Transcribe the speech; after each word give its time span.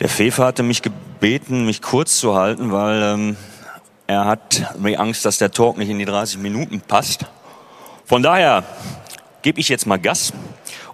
Der 0.00 0.08
Fefe 0.08 0.44
hatte 0.44 0.62
mich 0.62 0.80
gebeten, 0.80 1.66
mich 1.66 1.82
kurz 1.82 2.18
zu 2.18 2.34
halten, 2.34 2.72
weil 2.72 3.02
ähm, 3.02 3.36
er 4.06 4.24
hat 4.24 4.74
Angst, 4.96 5.26
dass 5.26 5.36
der 5.36 5.50
Talk 5.50 5.76
nicht 5.76 5.90
in 5.90 5.98
die 5.98 6.06
30 6.06 6.38
Minuten 6.38 6.80
passt. 6.80 7.26
Von 8.06 8.22
daher 8.22 8.64
gebe 9.42 9.60
ich 9.60 9.68
jetzt 9.68 9.86
mal 9.86 9.98
Gas 9.98 10.32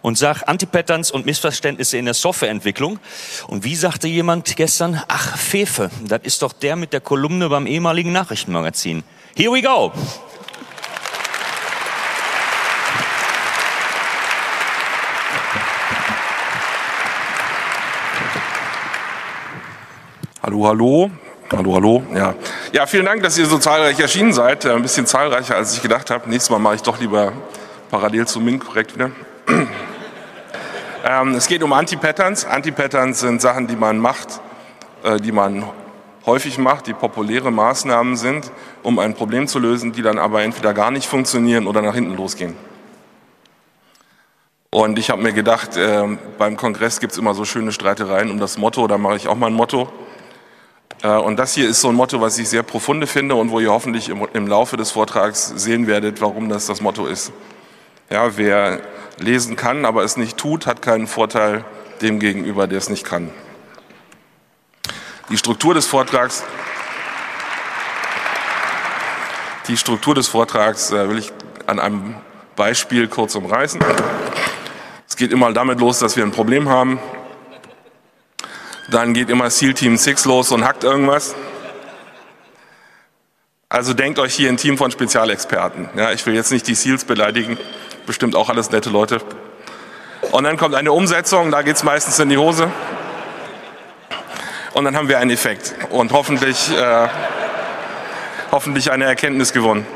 und 0.02 0.18
sage 0.18 0.48
Antipatterns 0.48 1.12
und 1.12 1.24
Missverständnisse 1.24 1.98
in 1.98 2.04
der 2.04 2.14
Softwareentwicklung. 2.14 2.98
Und 3.46 3.62
wie 3.62 3.76
sagte 3.76 4.08
jemand 4.08 4.56
gestern? 4.56 5.00
Ach, 5.06 5.38
Fefe, 5.38 5.88
das 6.04 6.22
ist 6.24 6.42
doch 6.42 6.52
der 6.52 6.74
mit 6.74 6.92
der 6.92 7.00
Kolumne 7.00 7.48
beim 7.48 7.68
ehemaligen 7.68 8.10
Nachrichtenmagazin. 8.10 9.04
Here 9.36 9.52
we 9.52 9.62
go! 9.62 9.92
Hallo, 20.46 20.64
hallo. 20.68 21.10
Hallo, 21.50 21.74
hallo. 21.74 22.02
Ja. 22.14 22.34
ja, 22.70 22.86
vielen 22.86 23.04
Dank, 23.04 23.20
dass 23.20 23.36
ihr 23.36 23.46
so 23.46 23.58
zahlreich 23.58 23.98
erschienen 23.98 24.32
seid. 24.32 24.64
Ein 24.64 24.80
bisschen 24.80 25.04
zahlreicher, 25.04 25.56
als 25.56 25.74
ich 25.74 25.82
gedacht 25.82 26.08
habe. 26.08 26.30
Nächstes 26.30 26.50
Mal 26.50 26.60
mache 26.60 26.76
ich 26.76 26.82
doch 26.82 27.00
lieber 27.00 27.32
parallel 27.90 28.28
zu 28.28 28.38
Min 28.38 28.60
korrekt 28.60 28.94
wieder. 28.94 29.10
ähm, 31.04 31.34
es 31.34 31.48
geht 31.48 31.64
um 31.64 31.72
Anti-Patterns. 31.72 32.44
Anti-Patterns 32.44 33.18
sind 33.18 33.40
Sachen, 33.42 33.66
die 33.66 33.74
man 33.74 33.98
macht, 33.98 34.40
äh, 35.02 35.16
die 35.16 35.32
man 35.32 35.64
häufig 36.26 36.58
macht, 36.58 36.86
die 36.86 36.92
populäre 36.92 37.50
Maßnahmen 37.50 38.14
sind, 38.14 38.52
um 38.84 39.00
ein 39.00 39.14
Problem 39.14 39.48
zu 39.48 39.58
lösen, 39.58 39.90
die 39.90 40.02
dann 40.02 40.20
aber 40.20 40.44
entweder 40.44 40.74
gar 40.74 40.92
nicht 40.92 41.08
funktionieren 41.08 41.66
oder 41.66 41.82
nach 41.82 41.94
hinten 41.96 42.16
losgehen. 42.16 42.54
Und 44.70 44.96
ich 44.96 45.10
habe 45.10 45.20
mir 45.20 45.32
gedacht, 45.32 45.76
äh, 45.76 46.04
beim 46.38 46.56
Kongress 46.56 47.00
gibt 47.00 47.14
es 47.14 47.18
immer 47.18 47.34
so 47.34 47.44
schöne 47.44 47.72
Streitereien 47.72 48.30
um 48.30 48.38
das 48.38 48.58
Motto, 48.58 48.86
da 48.86 48.96
mache 48.96 49.16
ich 49.16 49.26
auch 49.26 49.34
mal 49.34 49.48
ein 49.48 49.52
Motto. 49.54 49.88
Äh, 51.06 51.18
und 51.18 51.36
das 51.36 51.54
hier 51.54 51.68
ist 51.68 51.80
so 51.80 51.88
ein 51.88 51.94
Motto, 51.94 52.20
was 52.20 52.36
ich 52.38 52.48
sehr 52.48 52.62
profunde 52.62 53.06
finde 53.06 53.36
und 53.36 53.50
wo 53.50 53.60
ihr 53.60 53.70
hoffentlich 53.70 54.08
im, 54.08 54.46
Laufe 54.46 54.76
des 54.76 54.90
Vortrags 54.90 55.52
sehen 55.56 55.86
werdet, 55.86 56.20
warum 56.20 56.48
das 56.48 56.66
das 56.66 56.80
Motto 56.80 57.06
ist. 57.06 57.32
Ja, 58.10 58.36
wer 58.36 58.80
lesen 59.18 59.56
kann, 59.56 59.84
aber 59.84 60.02
es 60.02 60.16
nicht 60.16 60.36
tut, 60.36 60.66
hat 60.66 60.82
keinen 60.82 61.06
Vorteil 61.06 61.64
dem 62.02 62.18
gegenüber, 62.18 62.66
der 62.66 62.78
es 62.78 62.88
nicht 62.88 63.04
kann. 63.04 63.30
Die 65.30 65.36
Struktur 65.36 65.74
des 65.74 65.86
Vortrags, 65.86 66.44
die 69.68 69.76
Struktur 69.76 70.14
des 70.14 70.28
Vortrags 70.28 70.90
äh, 70.90 71.08
will 71.08 71.18
ich 71.18 71.32
an 71.66 71.78
einem 71.78 72.16
Beispiel 72.54 73.08
kurz 73.08 73.34
umreißen. 73.34 73.80
Es 75.08 75.16
geht 75.16 75.32
immer 75.32 75.52
damit 75.52 75.80
los, 75.80 75.98
dass 75.98 76.16
wir 76.16 76.24
ein 76.24 76.32
Problem 76.32 76.68
haben 76.68 76.98
dann 78.88 79.14
geht 79.14 79.30
immer 79.30 79.50
SEAL 79.50 79.74
Team 79.74 79.96
6 79.96 80.24
los 80.26 80.52
und 80.52 80.64
hackt 80.64 80.84
irgendwas. 80.84 81.34
Also 83.68 83.94
denkt 83.94 84.18
euch 84.18 84.34
hier 84.34 84.48
ein 84.48 84.56
Team 84.56 84.78
von 84.78 84.90
Spezialexperten. 84.90 85.88
Ja, 85.96 86.12
ich 86.12 86.24
will 86.24 86.34
jetzt 86.34 86.52
nicht 86.52 86.68
die 86.68 86.74
SEALs 86.74 87.04
beleidigen, 87.04 87.58
bestimmt 88.06 88.36
auch 88.36 88.48
alles 88.48 88.70
nette 88.70 88.90
Leute. 88.90 89.20
Und 90.30 90.44
dann 90.44 90.56
kommt 90.56 90.74
eine 90.74 90.92
Umsetzung, 90.92 91.50
da 91.50 91.62
geht 91.62 91.76
es 91.76 91.82
meistens 91.82 92.18
in 92.18 92.28
die 92.28 92.36
Hose. 92.38 92.70
Und 94.72 94.84
dann 94.84 94.96
haben 94.96 95.08
wir 95.08 95.18
einen 95.18 95.30
Effekt 95.30 95.74
und 95.90 96.12
hoffentlich, 96.12 96.70
äh, 96.70 97.08
hoffentlich 98.52 98.92
eine 98.92 99.06
Erkenntnis 99.06 99.52
gewonnen. 99.52 99.86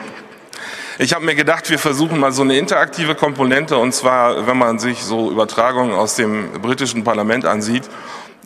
Ich 0.98 1.14
habe 1.14 1.24
mir 1.24 1.34
gedacht, 1.34 1.70
wir 1.70 1.78
versuchen 1.78 2.18
mal 2.18 2.32
so 2.32 2.42
eine 2.42 2.58
interaktive 2.58 3.14
Komponente, 3.14 3.78
und 3.78 3.92
zwar, 3.92 4.46
wenn 4.46 4.58
man 4.58 4.78
sich 4.78 5.02
so 5.02 5.30
Übertragungen 5.30 5.94
aus 5.94 6.16
dem 6.16 6.60
britischen 6.60 7.04
Parlament 7.04 7.46
ansieht, 7.46 7.84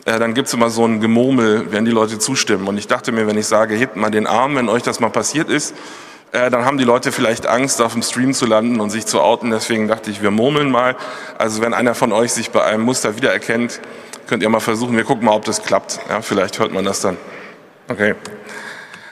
äh, 0.05 0.19
dann 0.19 0.35
gibt's 0.35 0.53
immer 0.53 0.69
so 0.69 0.85
ein 0.85 1.01
Gemurmel, 1.01 1.71
wenn 1.71 1.83
die 1.83 1.91
Leute 1.91 2.19
zustimmen. 2.19 2.67
Und 2.67 2.77
ich 2.77 2.87
dachte 2.87 3.11
mir, 3.11 3.27
wenn 3.27 3.37
ich 3.37 3.47
sage, 3.47 3.75
hebt 3.75 3.95
mal 3.95 4.11
den 4.11 4.27
Arm, 4.27 4.55
wenn 4.55 4.69
euch 4.69 4.83
das 4.83 4.99
mal 4.99 5.09
passiert 5.09 5.49
ist, 5.49 5.75
äh, 6.31 6.49
dann 6.51 6.63
haben 6.63 6.77
die 6.77 6.83
Leute 6.83 7.11
vielleicht 7.11 7.47
Angst, 7.47 7.81
auf 7.81 7.93
dem 7.93 8.03
Stream 8.03 8.33
zu 8.33 8.45
landen 8.45 8.79
und 8.79 8.91
sich 8.91 9.07
zu 9.07 9.19
outen. 9.19 9.49
Deswegen 9.49 9.87
dachte 9.87 10.11
ich, 10.11 10.21
wir 10.21 10.31
murmeln 10.31 10.69
mal. 10.69 10.95
Also 11.37 11.61
wenn 11.61 11.73
einer 11.73 11.95
von 11.95 12.11
euch 12.11 12.33
sich 12.33 12.51
bei 12.51 12.63
einem 12.63 12.83
Muster 12.83 13.15
wiedererkennt, 13.15 13.81
könnt 14.27 14.43
ihr 14.43 14.49
mal 14.49 14.59
versuchen. 14.59 14.95
Wir 14.95 15.03
gucken 15.03 15.25
mal, 15.25 15.33
ob 15.33 15.45
das 15.45 15.63
klappt. 15.63 15.99
Ja, 16.07 16.21
vielleicht 16.21 16.59
hört 16.59 16.71
man 16.71 16.85
das 16.85 17.01
dann. 17.01 17.17
Okay. 17.87 18.13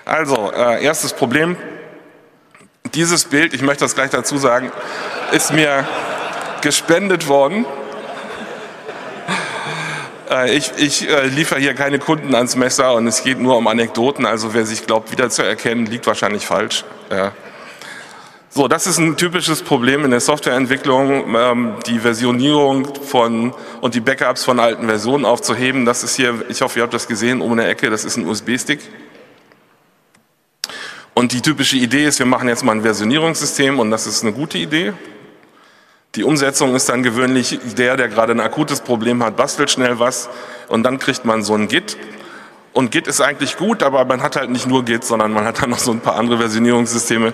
Also, 0.06 0.52
äh, 0.52 0.84
erstes 0.84 1.14
Problem. 1.14 1.56
Dieses 2.94 3.26
Bild, 3.26 3.54
ich 3.56 3.64
möchte 3.64 3.86
das 3.86 3.96
gleich 3.96 4.12
dazu 4.12 4.38
sagen, 4.38 4.72
ist 5.32 5.54
mir 5.54 5.88
gespendet 6.62 7.28
worden 7.28 7.66
ich, 10.48 10.72
ich 10.78 11.10
äh, 11.10 11.28
liefere 11.28 11.60
hier 11.60 11.74
keine 11.74 12.00
Kunden 12.00 12.34
ans 12.36 12.56
Messer 12.56 12.94
und 12.94 13.08
es 13.08 13.24
geht 13.24 13.40
nur 13.40 13.58
um 13.58 13.68
Anekdoten. 13.68 14.26
Also 14.26 14.54
wer 14.54 14.66
sich 14.66 14.86
glaubt, 14.86 15.12
wiederzuerkennen, 15.12 15.86
liegt 15.86 16.08
wahrscheinlich 16.08 16.46
falsch. 16.46 16.84
Ja. 17.12 17.34
So, 18.50 18.68
das 18.68 18.86
ist 18.86 19.00
ein 19.00 19.18
typisches 19.18 19.64
Problem 19.64 20.06
in 20.06 20.12
der 20.12 20.20
Softwareentwicklung, 20.20 21.36
ähm, 21.36 21.74
die 21.88 21.98
Versionierung 21.98 22.94
von 23.04 23.54
und 23.82 23.96
die 23.96 24.00
Backups 24.00 24.44
von 24.44 24.60
alten 24.60 24.88
Versionen 24.88 25.26
aufzuheben. 25.26 25.86
Das 25.86 26.04
ist 26.04 26.16
hier, 26.16 26.46
ich 26.50 26.62
hoffe, 26.62 26.80
ihr 26.80 26.84
habt 26.84 26.94
das 26.94 27.08
gesehen, 27.08 27.42
um 27.42 27.52
eine 27.52 27.66
Ecke, 27.66 27.90
das 27.90 28.06
ist 28.06 28.18
ein 28.18 28.28
USB-Stick. 28.28 28.80
Und 31.16 31.32
die 31.32 31.42
typische 31.42 31.78
Idee 31.78 32.06
ist, 32.06 32.20
wir 32.20 32.26
machen 32.26 32.48
jetzt 32.48 32.64
mal 32.64 32.74
ein 32.74 32.84
Versionierungssystem 32.84 33.80
und 33.80 33.92
das 33.92 34.08
ist 34.08 34.24
eine 34.24 34.34
gute 34.34 34.58
Idee. 34.58 34.94
Die 36.16 36.24
Umsetzung 36.24 36.76
ist 36.76 36.90
dann 36.90 37.02
gewöhnlich 37.02 37.60
der, 37.76 37.98
der 37.98 38.08
gerade 38.08 38.34
ein 38.34 38.40
akutes 38.40 38.82
Problem 38.82 39.24
hat, 39.24 39.36
bastelt 39.36 39.72
schnell 39.72 39.98
was 39.98 40.30
und 40.68 40.84
dann 40.84 41.00
kriegt 41.00 41.26
man 41.26 41.42
so 41.42 41.56
ein 41.56 41.68
Git. 41.68 41.98
Und 42.72 42.92
Git 42.92 43.08
ist 43.08 43.20
eigentlich 43.20 43.58
gut, 43.58 43.82
aber 43.82 44.06
man 44.06 44.22
hat 44.22 44.36
halt 44.36 44.52
nicht 44.52 44.68
nur 44.68 44.86
Git, 44.86 45.04
sondern 45.04 45.34
man 45.34 45.46
hat 45.46 45.64
dann 45.64 45.72
noch 45.72 45.80
so 45.80 45.92
ein 45.92 46.02
paar 46.02 46.16
andere 46.16 46.38
Versionierungssysteme. 46.38 47.34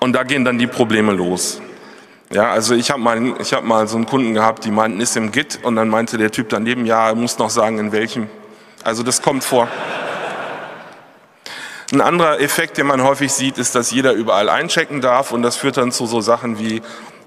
Und 0.00 0.14
da 0.14 0.22
gehen 0.22 0.46
dann 0.46 0.58
die 0.58 0.66
Probleme 0.66 1.12
los. 1.12 1.60
Ja, 2.30 2.50
also 2.50 2.74
ich 2.74 2.90
habe 2.90 3.02
mal, 3.02 3.20
hab 3.38 3.62
mal 3.62 3.86
so 3.86 3.98
einen 3.98 4.06
Kunden 4.06 4.32
gehabt, 4.32 4.64
die 4.64 4.70
meinten, 4.70 4.98
ist 4.98 5.14
im 5.14 5.32
Git 5.32 5.58
und 5.62 5.76
dann 5.76 5.90
meinte 5.90 6.16
der 6.16 6.30
Typ 6.30 6.48
daneben, 6.48 6.86
ja, 6.86 7.08
er 7.08 7.14
muss 7.14 7.36
noch 7.36 7.50
sagen, 7.50 7.78
in 7.78 7.92
welchem. 7.92 8.28
Also 8.84 9.02
das 9.02 9.20
kommt 9.20 9.44
vor. 9.44 9.68
Ein 11.92 12.00
anderer 12.00 12.40
Effekt, 12.40 12.78
den 12.78 12.86
man 12.86 13.02
häufig 13.02 13.30
sieht, 13.34 13.58
ist, 13.58 13.74
dass 13.74 13.90
jeder 13.90 14.14
überall 14.14 14.48
einchecken 14.48 15.02
darf 15.02 15.30
und 15.30 15.42
das 15.42 15.56
führt 15.56 15.76
dann 15.76 15.92
zu 15.92 16.06
so 16.06 16.22
Sachen 16.22 16.58
wie, 16.58 16.80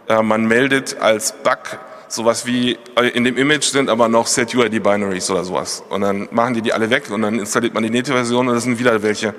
äh, 0.07 0.23
man 0.23 0.45
meldet 0.45 0.99
als 0.99 1.33
Bug 1.33 1.59
sowas 2.07 2.47
wie, 2.47 2.79
äh, 2.95 3.09
in 3.09 3.23
dem 3.25 3.37
Image 3.37 3.65
sind 3.65 3.91
aber 3.91 4.07
noch 4.07 4.25
Set-UID-Binaries 4.25 5.29
oder 5.29 5.43
sowas. 5.43 5.83
Und 5.89 6.01
dann 6.01 6.27
machen 6.31 6.55
die 6.55 6.63
die 6.63 6.73
alle 6.73 6.89
weg 6.89 7.11
und 7.11 7.21
dann 7.21 7.37
installiert 7.37 7.75
man 7.75 7.83
die 7.83 7.91
Native-Version 7.91 8.47
und 8.47 8.55
das 8.55 8.63
sind 8.63 8.79
wieder 8.79 9.03
welche. 9.03 9.35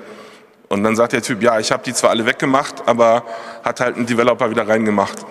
Und 0.69 0.83
dann 0.83 0.95
sagt 0.95 1.11
der 1.11 1.21
Typ, 1.21 1.43
ja, 1.43 1.59
ich 1.59 1.73
habe 1.73 1.83
die 1.83 1.93
zwar 1.93 2.11
alle 2.11 2.25
weggemacht, 2.25 2.87
aber 2.87 3.25
hat 3.65 3.81
halt 3.81 3.97
ein 3.97 4.05
Developer 4.05 4.49
wieder 4.49 4.65
reingemacht. 4.65 5.25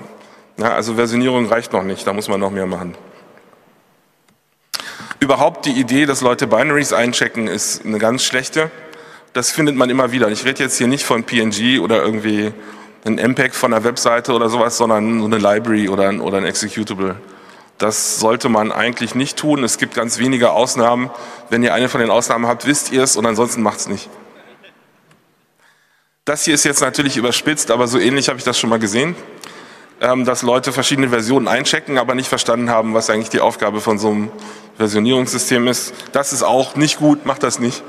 Ja, 0.58 0.74
also 0.74 0.96
Versionierung 0.96 1.46
reicht 1.46 1.72
noch 1.72 1.82
nicht, 1.84 2.06
da 2.06 2.12
muss 2.12 2.28
man 2.28 2.40
noch 2.40 2.50
mehr 2.50 2.66
machen. 2.66 2.94
Überhaupt 5.20 5.64
die 5.64 5.72
Idee, 5.72 6.04
dass 6.04 6.20
Leute 6.20 6.46
Binaries 6.46 6.92
einchecken, 6.92 7.48
ist 7.48 7.86
eine 7.86 7.98
ganz 7.98 8.24
schlechte 8.24 8.70
das 9.36 9.50
findet 9.50 9.76
man 9.76 9.90
immer 9.90 10.12
wieder. 10.12 10.28
Ich 10.30 10.46
rede 10.46 10.62
jetzt 10.62 10.78
hier 10.78 10.86
nicht 10.86 11.04
von 11.04 11.24
PNG 11.24 11.80
oder 11.80 12.02
irgendwie 12.02 12.54
ein 13.04 13.18
MPEG 13.18 13.54
von 13.54 13.72
einer 13.72 13.84
Webseite 13.84 14.32
oder 14.32 14.48
sowas, 14.48 14.78
sondern 14.78 15.20
so 15.20 15.26
eine 15.26 15.36
Library 15.36 15.90
oder 15.90 16.08
ein, 16.08 16.20
oder 16.20 16.38
ein 16.38 16.46
Executable. 16.46 17.16
Das 17.76 18.18
sollte 18.18 18.48
man 18.48 18.72
eigentlich 18.72 19.14
nicht 19.14 19.36
tun. 19.36 19.62
Es 19.62 19.76
gibt 19.76 19.94
ganz 19.94 20.18
wenige 20.18 20.52
Ausnahmen. 20.52 21.10
Wenn 21.50 21.62
ihr 21.62 21.74
eine 21.74 21.90
von 21.90 22.00
den 22.00 22.10
Ausnahmen 22.10 22.46
habt, 22.46 22.66
wisst 22.66 22.92
ihr 22.92 23.02
es 23.02 23.14
und 23.16 23.26
ansonsten 23.26 23.62
macht 23.62 23.80
es 23.80 23.88
nicht. 23.88 24.08
Das 26.24 26.44
hier 26.44 26.54
ist 26.54 26.64
jetzt 26.64 26.80
natürlich 26.80 27.18
überspitzt, 27.18 27.70
aber 27.70 27.86
so 27.88 27.98
ähnlich 27.98 28.30
habe 28.30 28.38
ich 28.38 28.44
das 28.44 28.58
schon 28.58 28.70
mal 28.70 28.78
gesehen, 28.78 29.14
ähm, 30.00 30.24
dass 30.24 30.40
Leute 30.40 30.72
verschiedene 30.72 31.10
Versionen 31.10 31.46
einchecken, 31.46 31.98
aber 31.98 32.14
nicht 32.14 32.28
verstanden 32.28 32.70
haben, 32.70 32.94
was 32.94 33.10
eigentlich 33.10 33.28
die 33.28 33.40
Aufgabe 33.40 33.82
von 33.82 33.98
so 33.98 34.08
einem 34.08 34.30
Versionierungssystem 34.78 35.68
ist. 35.68 35.92
Das 36.12 36.32
ist 36.32 36.42
auch 36.42 36.74
nicht 36.74 36.96
gut, 36.96 37.26
macht 37.26 37.42
das 37.42 37.58
nicht. 37.58 37.84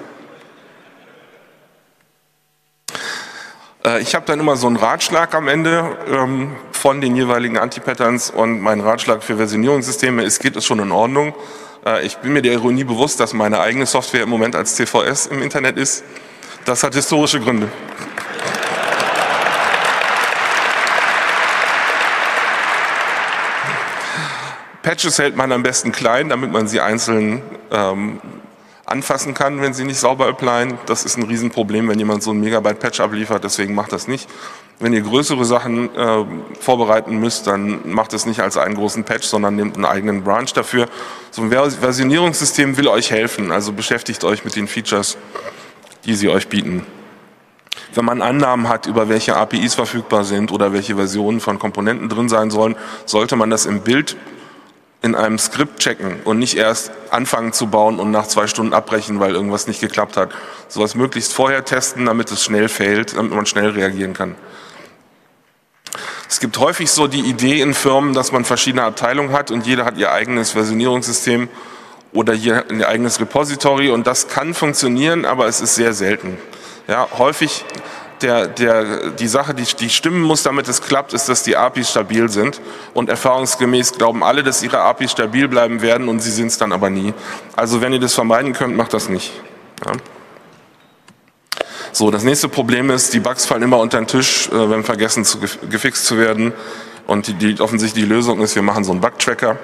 Ich 4.02 4.16
habe 4.16 4.26
dann 4.26 4.40
immer 4.40 4.58
so 4.58 4.68
einen 4.68 4.76
Ratschlag 4.76 5.34
am 5.34 5.48
Ende 5.48 5.98
ähm, 6.12 6.56
von 6.72 7.00
den 7.00 7.16
jeweiligen 7.16 7.58
Anti-Patterns 7.58 8.30
und 8.30 8.60
mein 8.60 8.82
Ratschlag 8.82 9.24
für 9.24 9.38
Versionierungssysteme 9.38 10.24
ist, 10.24 10.40
geht 10.40 10.56
es 10.58 10.66
schon 10.66 10.80
in 10.80 10.92
Ordnung. 10.92 11.34
Äh, 11.86 12.06
ich 12.06 12.18
bin 12.18 12.34
mir 12.34 12.42
der 12.42 12.54
Ironie 12.54 12.84
bewusst, 12.84 13.20
dass 13.20 13.34
meine 13.34 13.62
eigene 13.62 13.86
Software 13.86 14.24
im 14.24 14.30
Moment 14.30 14.56
als 14.56 14.76
CVS 14.76 15.28
im 15.28 15.42
Internet 15.42 15.78
ist. 15.78 16.04
Das 16.66 16.84
hat 16.84 16.96
historische 16.96 17.40
Gründe. 17.40 17.70
Patches 24.82 25.18
hält 25.18 25.36
man 25.36 25.52
am 25.52 25.64
besten 25.64 25.92
klein, 25.92 26.30
damit 26.30 26.52
man 26.52 26.68
sie 26.68 26.82
einzeln 26.82 27.42
ähm, 27.72 28.20
anfassen 28.88 29.34
kann, 29.34 29.62
wenn 29.62 29.74
sie 29.74 29.84
nicht 29.84 30.00
sauber 30.00 30.28
applyen. 30.28 30.78
Das 30.86 31.04
ist 31.04 31.18
ein 31.18 31.24
Riesenproblem, 31.24 31.90
wenn 31.90 32.00
jemand 32.00 32.24
so 32.24 32.32
ein 32.32 32.40
Megabyte 32.40 32.80
Patch 32.80 33.00
abliefert, 33.02 33.44
deswegen 33.44 33.76
macht 33.76 33.92
das 33.92 34.08
nicht. 34.08 34.30
Wenn 34.80 34.94
ihr 34.94 35.02
größere 35.02 35.44
Sachen 35.44 35.94
äh, 35.96 36.26
vorbereiten 36.60 37.18
müsst, 37.18 37.48
dann 37.48 37.92
macht 37.92 38.14
es 38.14 38.26
nicht 38.26 38.40
als 38.40 38.58
einen 38.58 38.76
großen 38.76 39.04
Patch, 39.04 39.28
sondern 39.28 39.56
nehmt 39.56 39.76
einen 39.76 39.86
eigenen 39.86 40.24
Branch 40.24 40.52
dafür. 40.54 40.88
So 41.32 41.42
ein 41.42 41.52
Versionierungssystem 41.52 42.78
will 42.78 42.88
euch 42.88 43.12
helfen, 43.12 43.52
also 43.52 43.74
beschäftigt 43.74 44.24
euch 44.24 44.46
mit 44.46 44.56
den 44.56 44.68
Features, 44.68 45.18
die 46.06 46.16
sie 46.16 46.30
euch 46.30 46.48
bieten. 46.48 46.86
Wenn 47.94 48.06
man 48.06 48.22
Annahmen 48.22 48.70
hat, 48.70 48.86
über 48.86 49.10
welche 49.10 49.36
APIs 49.36 49.76
verfügbar 49.76 50.24
sind 50.24 50.52
oder 50.52 50.72
welche 50.72 50.96
Versionen 50.96 51.42
von 51.42 51.60
Komponenten 51.60 52.08
drin 52.08 52.30
sein 52.30 52.52
sollen, 52.52 52.76
sollte 53.06 53.36
man 53.36 53.50
das 53.50 53.66
im 53.66 53.82
Bild 53.82 54.16
in 55.08 55.16
einem 55.16 55.40
Skript 55.40 55.80
checken 55.80 56.20
und 56.26 56.38
nicht 56.38 56.58
erst 56.58 56.92
anfangen 57.10 57.54
zu 57.54 57.68
bauen 57.68 58.00
und 58.00 58.12
nach 58.12 58.28
zwei 58.28 58.48
Stunden 58.48 58.74
abbrechen, 58.74 59.20
weil 59.20 59.34
irgendwas 59.34 59.68
nicht 59.68 59.80
geklappt 59.80 60.18
hat. 60.18 60.32
Sowas 60.68 60.96
möglichst 60.96 61.34
vorher 61.34 61.64
testen, 61.64 62.06
damit 62.06 62.30
es 62.32 62.44
schnell 62.44 62.68
fällt, 62.68 63.16
damit 63.16 63.32
man 63.32 63.46
schnell 63.46 63.70
reagieren 63.70 64.14
kann. 64.14 64.36
Es 66.30 66.42
gibt 66.42 66.58
häufig 66.60 66.92
so 66.92 67.08
die 67.08 67.22
Idee 67.22 67.62
in 67.62 67.74
Firmen, 67.74 68.14
dass 68.14 68.34
man 68.34 68.44
verschiedene 68.44 68.84
Abteilungen 68.84 69.32
hat 69.32 69.50
und 69.50 69.66
jeder 69.66 69.86
hat 69.86 69.98
ihr 69.98 70.12
eigenes 70.12 70.52
Versionierungssystem 70.52 71.48
oder 72.12 72.34
ihr 72.34 72.66
eigenes 72.86 73.22
Repository 73.22 73.90
und 73.90 74.06
das 74.08 74.28
kann 74.28 74.54
funktionieren, 74.54 75.24
aber 75.24 75.48
es 75.48 75.62
ist 75.62 75.76
sehr 75.76 75.94
selten. 75.94 76.38
Ja, 76.88 77.08
häufig 77.18 77.64
der, 78.22 78.48
der, 78.48 79.12
die 79.12 79.28
Sache, 79.28 79.54
die, 79.54 79.64
die 79.64 79.90
stimmen 79.90 80.22
muss, 80.22 80.44
damit 80.44 80.68
es 80.68 80.82
klappt, 80.82 81.14
ist, 81.14 81.30
dass 81.30 81.44
die 81.44 81.56
APIs 81.56 81.92
stabil 81.92 82.30
sind. 82.30 82.62
Und 82.94 83.10
erfahrungsgemäß 83.10 83.94
glauben 83.94 84.24
alle, 84.24 84.44
dass 84.44 84.64
ihre 84.64 84.80
APIs 84.80 85.12
stabil 85.12 85.48
bleiben 85.48 85.82
werden 85.82 86.10
und 86.10 86.20
sie 86.20 86.32
sind 86.32 86.48
es 86.48 86.58
dann 86.58 86.72
aber 86.72 86.90
nie. 86.90 87.14
Also 87.56 87.82
wenn 87.82 87.94
ihr 87.94 88.00
das 88.00 88.14
vermeiden 88.14 88.54
könnt, 88.54 88.76
macht 88.76 88.94
das 88.94 89.10
nicht. 89.10 89.32
Ja. 89.86 89.94
So, 91.92 92.12
das 92.12 92.24
nächste 92.24 92.48
Problem 92.48 92.90
ist, 92.92 93.14
die 93.14 93.20
Bugs 93.20 93.46
fallen 93.46 93.64
immer 93.64 93.80
unter 93.80 93.98
den 93.98 94.08
Tisch, 94.08 94.50
äh, 94.50 94.70
wenn 94.70 94.84
vergessen 94.84 95.26
zu, 95.26 95.40
gefixt 95.40 96.06
zu 96.06 96.18
werden. 96.18 96.54
Und 97.08 97.28
die, 97.28 97.34
die, 97.34 97.62
offensichtlich 97.62 98.04
die 98.04 98.10
Lösung 98.10 98.42
ist, 98.42 98.56
wir 98.56 98.62
machen 98.62 98.84
so 98.84 98.92
einen 98.92 99.02
Bug-Tracker. 99.02 99.58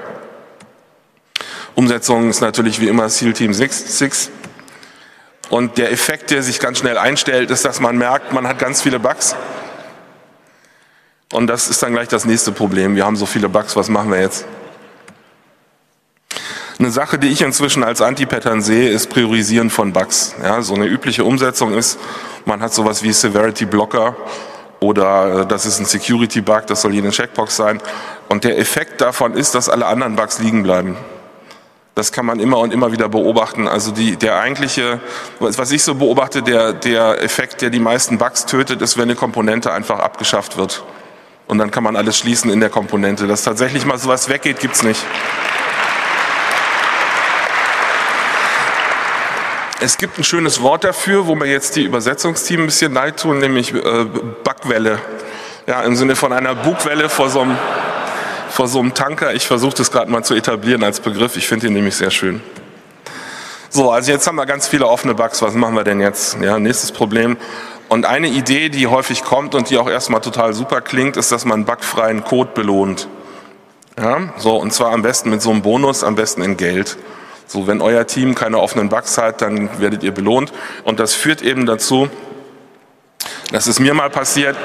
Umsetzung 1.76 2.30
ist 2.30 2.42
natürlich 2.42 2.80
wie 2.80 2.88
immer 2.88 3.10
SEAL 3.10 3.34
Team 3.34 3.54
6. 3.54 4.32
6. 5.54 5.58
Und 5.58 5.78
der 5.78 5.92
Effekt, 5.92 6.32
der 6.32 6.42
sich 6.42 6.60
ganz 6.60 6.80
schnell 6.80 6.98
einstellt, 6.98 7.52
ist, 7.52 7.64
dass 7.64 7.80
man 7.80 7.98
merkt, 7.98 8.34
man 8.34 8.48
hat 8.48 8.58
ganz 8.58 8.82
viele 8.82 9.00
Bugs. 9.00 9.36
Und 11.32 11.48
das 11.48 11.68
ist 11.68 11.82
dann 11.84 11.94
gleich 11.94 12.08
das 12.08 12.26
nächste 12.26 12.52
Problem. 12.52 12.96
Wir 12.96 13.06
haben 13.06 13.16
so 13.16 13.26
viele 13.26 13.50
Bugs, 13.50 13.76
was 13.76 13.90
machen 13.90 14.12
wir 14.12 14.22
jetzt? 14.22 14.46
Eine 16.80 16.90
Sache, 16.90 17.20
die 17.20 17.28
ich 17.28 17.42
inzwischen 17.42 17.84
als 17.84 18.02
Anti-Pattern 18.02 18.62
sehe, 18.62 18.90
ist 18.90 19.10
Priorisieren 19.10 19.70
von 19.70 19.94
Bugs. 19.94 20.36
Ja, 20.42 20.62
so 20.62 20.74
eine 20.74 20.86
übliche 20.86 21.24
Umsetzung 21.24 21.74
ist, 21.74 22.00
man 22.46 22.62
hat 22.62 22.74
sowas 22.74 23.04
wie 23.04 23.14
Severity 23.14 23.66
Blocker 23.66 24.16
oder 24.80 25.42
äh, 25.42 25.46
das 25.46 25.66
ist 25.66 25.80
ein 25.80 25.86
Security 25.86 26.42
Bug, 26.42 26.66
das 26.68 26.82
soll 26.82 26.92
hier 26.92 27.04
eine 27.04 27.12
Checkbox 27.12 27.56
sein. 27.56 27.80
Und 28.28 28.44
der 28.44 28.58
Effekt 28.58 29.02
davon 29.02 29.34
ist, 29.34 29.54
dass 29.54 29.70
alle 29.70 29.86
anderen 29.86 30.16
Bugs 30.16 30.40
liegen 30.40 30.64
bleiben. 30.64 30.98
Das 31.96 32.12
kann 32.12 32.26
man 32.26 32.40
immer 32.40 32.58
und 32.58 32.74
immer 32.74 32.92
wieder 32.92 33.08
beobachten. 33.08 33.68
Also 33.68 33.92
die, 33.92 34.16
der 34.16 34.40
eigentliche, 34.40 35.00
was 35.40 35.72
ich 35.72 35.84
so 35.84 35.94
beobachte, 35.96 36.42
der, 36.42 36.74
der 36.74 37.22
Effekt, 37.22 37.62
der 37.62 37.70
die 37.70 37.80
meisten 37.80 38.18
Bugs 38.18 38.48
tötet, 38.48 38.82
ist, 38.82 38.98
wenn 38.98 39.04
eine 39.04 39.16
Komponente 39.16 39.72
einfach 39.72 40.00
abgeschafft 40.00 40.58
wird. 40.58 40.84
Und 41.48 41.60
dann 41.60 41.70
kann 41.70 41.84
man 41.84 41.96
alles 41.96 42.18
schließen 42.18 42.50
in 42.50 42.60
der 42.60 42.70
Komponente. 42.70 43.28
Dass 43.28 43.44
tatsächlich 43.44 43.86
mal 43.86 44.00
sowas 44.00 44.28
weggeht, 44.28 44.60
gibt's 44.60 44.82
nicht. 44.82 45.06
Es 49.80 49.98
gibt 49.98 50.18
ein 50.18 50.24
schönes 50.24 50.62
Wort 50.62 50.86
dafür, 50.86 51.28
wo 51.28 51.36
mir 51.36 51.46
jetzt 51.46 51.76
die 51.76 51.84
Übersetzungsteam 51.84 52.62
ein 52.62 52.66
bisschen 52.68 52.94
leid 52.94 53.20
tun, 53.20 53.40
nämlich 53.40 53.74
äh, 53.74 54.06
Bugwelle. 54.44 55.00
Ja, 55.68 55.82
im 55.84 55.96
Sinne 55.96 56.16
von 56.16 56.34
einer 56.34 56.56
Bugwelle 56.56 57.10
vor 57.10 57.30
so 57.30 57.42
einem, 57.42 57.58
vor 58.54 58.68
so 58.68 58.80
einem 58.80 58.94
Tanker. 58.94 59.34
Ich 59.34 59.48
versuche 59.48 59.74
das 59.74 59.90
gerade 59.90 60.12
mal 60.12 60.24
zu 60.24 60.36
etablieren 60.36 60.84
als 60.84 61.00
Begriff. 61.00 61.38
Ich 61.38 61.48
finde 61.48 61.68
ihn 61.68 61.74
nämlich 61.74 61.96
sehr 61.96 62.12
schön. 62.12 62.40
So, 63.70 63.90
also 63.90 64.12
jetzt 64.12 64.28
haben 64.28 64.36
wir 64.36 64.46
ganz 64.46 64.68
viele 64.68 64.88
offene 64.88 65.16
Bugs. 65.16 65.42
Was 65.42 65.56
machen 65.56 65.74
wir 65.74 65.84
denn 65.84 66.00
jetzt? 66.00 66.38
Ja, 66.40 66.60
nächstes 66.60 66.92
Problem. 66.92 67.38
Und 67.90 68.06
eine 68.06 68.28
Idee, 68.28 68.70
die 68.70 68.86
häufig 68.86 69.24
kommt 69.24 69.56
und 69.56 69.72
die 69.72 69.80
auch 69.80 69.90
erstmal 69.90 70.22
total 70.22 70.54
super 70.54 70.82
klingt, 70.82 71.18
ist, 71.18 71.32
dass 71.32 71.46
man 71.46 71.66
bugfreien 71.66 72.24
Code 72.24 72.52
belohnt. 72.54 73.08
Ja, 73.98 74.32
so, 74.38 74.56
und 74.56 74.72
zwar 74.72 74.92
am 74.92 75.02
besten 75.02 75.32
mit 75.32 75.42
so 75.42 75.50
einem 75.50 75.64
Bonus, 75.64 76.04
am 76.04 76.14
besten 76.14 76.44
in 76.44 76.56
Geld. 76.56 76.98
So, 77.48 77.66
wenn 77.66 77.82
euer 77.82 78.06
Team 78.06 78.36
keine 78.36 78.60
offenen 78.60 78.88
Bugs 78.88 79.18
hat, 79.18 79.42
dann 79.42 79.80
werdet 79.80 80.04
ihr 80.04 80.12
belohnt. 80.12 80.54
Und 80.84 81.00
das 81.00 81.16
führt 81.16 81.42
eben 81.42 81.66
dazu, 81.66 82.08
dass 83.52 83.66
es 83.66 83.80
mir 83.80 83.96
mal 83.96 84.12
passiert, 84.12 84.56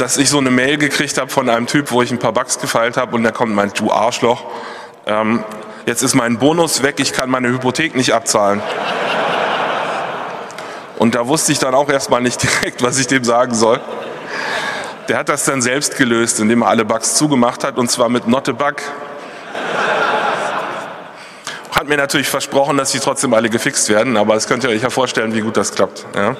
dass 0.00 0.16
ich 0.16 0.28
so 0.30 0.38
eine 0.38 0.50
Mail 0.50 0.78
gekriegt 0.78 1.18
habe 1.18 1.30
von 1.30 1.48
einem 1.48 1.66
Typ, 1.66 1.90
wo 1.90 2.02
ich 2.02 2.10
ein 2.10 2.18
paar 2.18 2.32
Bugs 2.32 2.58
gefeilt 2.58 2.96
habe 2.96 3.14
und 3.16 3.22
der 3.22 3.32
kommt 3.32 3.50
und 3.50 3.56
meint, 3.56 3.78
du 3.78 3.92
Arschloch, 3.92 4.44
ähm, 5.06 5.44
jetzt 5.86 6.02
ist 6.02 6.14
mein 6.14 6.38
Bonus 6.38 6.82
weg, 6.82 6.96
ich 6.98 7.12
kann 7.12 7.28
meine 7.30 7.48
Hypothek 7.48 7.94
nicht 7.94 8.12
abzahlen. 8.12 8.62
Und 10.98 11.14
da 11.14 11.28
wusste 11.28 11.52
ich 11.52 11.58
dann 11.58 11.74
auch 11.74 11.88
erstmal 11.88 12.20
nicht 12.20 12.42
direkt, 12.62 12.82
was 12.82 12.98
ich 12.98 13.06
dem 13.06 13.24
sagen 13.24 13.54
soll. 13.54 13.80
Der 15.08 15.18
hat 15.18 15.28
das 15.28 15.44
dann 15.44 15.62
selbst 15.62 15.96
gelöst, 15.96 16.38
indem 16.38 16.62
er 16.62 16.68
alle 16.68 16.84
Bugs 16.84 17.14
zugemacht 17.14 17.64
hat 17.64 17.78
und 17.78 17.90
zwar 17.90 18.08
mit 18.08 18.26
Not 18.28 18.48
a 18.48 18.52
Bug 18.52 18.76
hat 21.78 21.86
mir 21.86 21.96
natürlich 21.96 22.28
versprochen, 22.28 22.76
dass 22.76 22.90
sie 22.90 22.98
trotzdem 22.98 23.32
alle 23.34 23.50
gefixt 23.50 23.88
werden, 23.88 24.16
aber 24.16 24.34
das 24.34 24.48
könnt 24.48 24.64
ihr 24.64 24.70
euch 24.70 24.82
ja 24.82 24.90
vorstellen, 24.90 25.32
wie 25.34 25.42
gut 25.42 25.56
das 25.56 25.72
klappt. 25.72 26.06
Ja. 26.14 26.36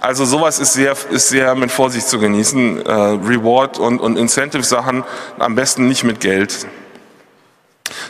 Also 0.00 0.24
sowas 0.24 0.58
ist 0.60 0.74
sehr, 0.74 0.94
ist 1.10 1.28
sehr 1.28 1.54
mit 1.54 1.72
Vorsicht 1.72 2.08
zu 2.08 2.18
genießen. 2.18 2.86
Äh, 2.86 2.92
Reward 2.92 3.78
und, 3.78 4.00
und 4.00 4.16
Incentive-Sachen 4.16 5.04
am 5.38 5.54
besten 5.54 5.88
nicht 5.88 6.04
mit 6.04 6.20
Geld. 6.20 6.66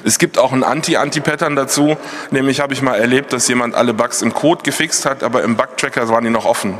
Es 0.04 0.18
gibt 0.18 0.38
auch 0.38 0.52
ein 0.52 0.64
Anti-Anti-Pattern 0.64 1.56
dazu, 1.56 1.96
nämlich 2.30 2.60
habe 2.60 2.74
ich 2.74 2.82
mal 2.82 2.96
erlebt, 2.96 3.32
dass 3.32 3.48
jemand 3.48 3.74
alle 3.74 3.94
Bugs 3.94 4.22
im 4.22 4.34
Code 4.34 4.62
gefixt 4.62 5.06
hat, 5.06 5.22
aber 5.22 5.42
im 5.42 5.56
Bug-Tracker 5.56 6.08
waren 6.08 6.24
die 6.24 6.30
noch 6.30 6.44
offen. 6.44 6.76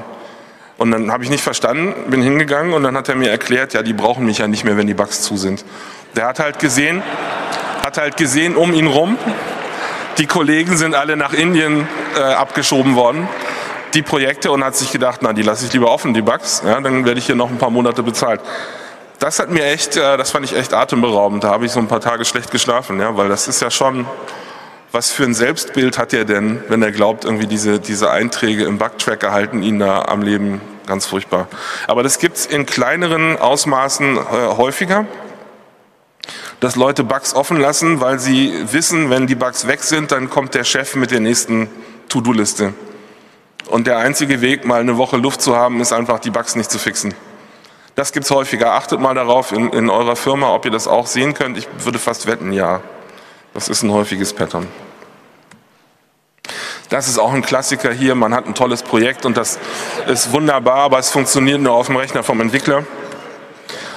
Und 0.77 0.91
dann 0.91 1.11
habe 1.11 1.25
ich 1.25 1.31
nicht 1.31 1.43
verstanden, 1.43 2.11
bin 2.11 2.23
hingegangen 2.23 2.73
und 2.73 2.83
dann 2.83 2.97
hat 2.97 3.09
er 3.09 3.17
mir 3.17 3.31
erklärt, 3.31 3.75
ja, 3.75 3.83
die 3.83 3.93
brauchen 3.93 4.25
mich 4.25 4.39
ja 4.39 4.47
nicht 4.47 4.65
mehr, 4.65 4.77
wenn 4.77 4.87
die 4.87 4.95
Bugs 4.95 5.23
zu 5.23 5.37
sind. 5.37 5.65
Der 6.17 6.27
hat 6.27 6.39
halt 6.39 6.59
gesehen, 6.59 7.03
hat 7.85 7.99
halt 7.99 8.17
gesehen 8.17 8.57
um 8.57 8.73
ihn 8.73 8.87
rum, 8.87 9.19
die 10.19 10.27
Kollegen 10.27 10.77
sind 10.77 10.95
alle 10.95 11.17
nach 11.17 11.33
Indien 11.33 11.89
äh, 12.17 12.21
abgeschoben 12.21 12.95
worden, 12.95 13.29
die 13.95 14.03
Projekte, 14.03 14.51
und 14.51 14.65
hat 14.65 14.77
sich 14.77 14.93
gedacht, 14.93 15.21
na, 15.23 15.33
die 15.33 15.43
lasse 15.43 15.67
ich 15.67 15.73
lieber 15.73 15.91
offen, 15.91 16.15
die 16.15 16.23
Bugs, 16.23 16.63
ja, 16.65 16.81
dann 16.81 17.05
werde 17.05 17.19
ich 17.19 17.27
hier 17.27 17.35
noch 17.35 17.51
ein 17.51 17.59
paar 17.59 17.71
Monate 17.71 18.03
bezahlt. 18.03 18.41
Das 19.19 19.39
hat 19.39 19.51
mir 19.51 19.65
echt, 19.65 19.97
äh, 19.97 20.17
das 20.17 20.31
fand 20.31 20.45
ich 20.45 20.57
echt 20.57 20.73
atemberaubend. 20.73 21.45
Da 21.45 21.51
habe 21.51 21.67
ich 21.67 21.73
so 21.73 21.81
ein 21.81 21.89
paar 21.89 22.01
Tage 22.01 22.25
schlecht 22.25 22.51
geschlafen, 22.51 23.01
ja, 23.01 23.17
weil 23.17 23.29
das 23.29 23.49
ist 23.49 23.61
ja 23.61 23.71
schon, 23.71 24.07
was 24.93 25.11
für 25.11 25.25
ein 25.25 25.35
Selbstbild 25.35 25.99
hat 25.99 26.13
er 26.13 26.25
denn, 26.25 26.63
wenn 26.69 26.83
er 26.83 26.93
glaubt, 26.93 27.25
irgendwie 27.25 27.47
diese, 27.47 27.81
diese 27.81 28.11
Einträge 28.11 28.65
im 28.65 28.79
Bugtracker 28.79 29.33
halten 29.33 29.63
ihn 29.63 29.79
da 29.79 30.03
am 30.03 30.23
Leben 30.23 30.61
ganz 30.87 31.07
furchtbar. 31.07 31.49
Aber 31.87 32.03
das 32.03 32.19
gibt's 32.19 32.47
in 32.47 32.65
kleineren 32.65 33.39
Ausmaßen 33.39 34.17
äh, 34.17 34.21
häufiger 34.57 35.07
dass 36.61 36.77
Leute 36.77 37.05
Bugs 37.05 37.35
offen 37.35 37.59
lassen, 37.59 38.01
weil 38.01 38.19
sie 38.19 38.53
wissen, 38.73 39.11
wenn 39.11 39.27
die 39.27 39.35
Bugs 39.35 39.67
weg 39.67 39.83
sind, 39.83 40.13
dann 40.13 40.29
kommt 40.29 40.55
der 40.55 40.65
Chef 40.65 40.97
mit 40.97 41.11
der 41.11 41.21
nächsten 41.21 41.71
To-Do-Liste. 42.09 42.75
Und 43.69 43.87
der 43.87 43.99
einzige 43.99 44.41
Weg, 44.41 44.65
mal 44.65 44.81
eine 44.81 44.97
Woche 44.97 45.17
Luft 45.17 45.43
zu 45.43 45.57
haben, 45.57 45.81
ist 45.81 45.93
einfach, 45.93 46.19
die 46.19 46.31
Bugs 46.31 46.57
nicht 46.57 46.71
zu 46.71 46.79
fixen. 46.79 47.15
Das 47.95 48.13
gibt's 48.13 48.31
häufiger. 48.31 48.73
Achtet 48.73 49.01
mal 49.01 49.15
darauf 49.15 49.53
in, 49.53 49.71
in 49.71 49.91
eurer 49.91 50.17
Firma, 50.17 50.55
ob 50.55 50.65
ihr 50.65 50.71
das 50.71 50.89
auch 50.89 51.07
sehen 51.07 51.35
könnt. 51.35 51.59
Ich 51.59 51.69
würde 51.81 51.99
fast 51.99 52.27
wetten, 52.27 52.53
ja. 52.53 52.81
Das 53.55 53.69
ist 53.69 53.83
ein 53.83 53.93
häufiges 53.93 54.33
Pattern. 54.33 54.69
Das 56.89 57.09
ist 57.09 57.19
auch 57.19 57.33
ein 57.33 57.43
Klassiker 57.43 57.93
hier. 57.93 58.15
Man 58.15 58.33
hat 58.33 58.47
ein 58.47 58.55
tolles 58.55 58.83
Projekt 58.83 59.27
und 59.27 59.37
das 59.37 59.59
ist 60.07 60.33
wunderbar, 60.33 60.79
aber 60.79 60.99
es 60.99 61.11
funktioniert 61.11 61.61
nur 61.61 61.75
auf 61.75 61.87
dem 61.87 61.97
Rechner 61.97 62.23
vom 62.23 62.41
Entwickler. 62.41 62.85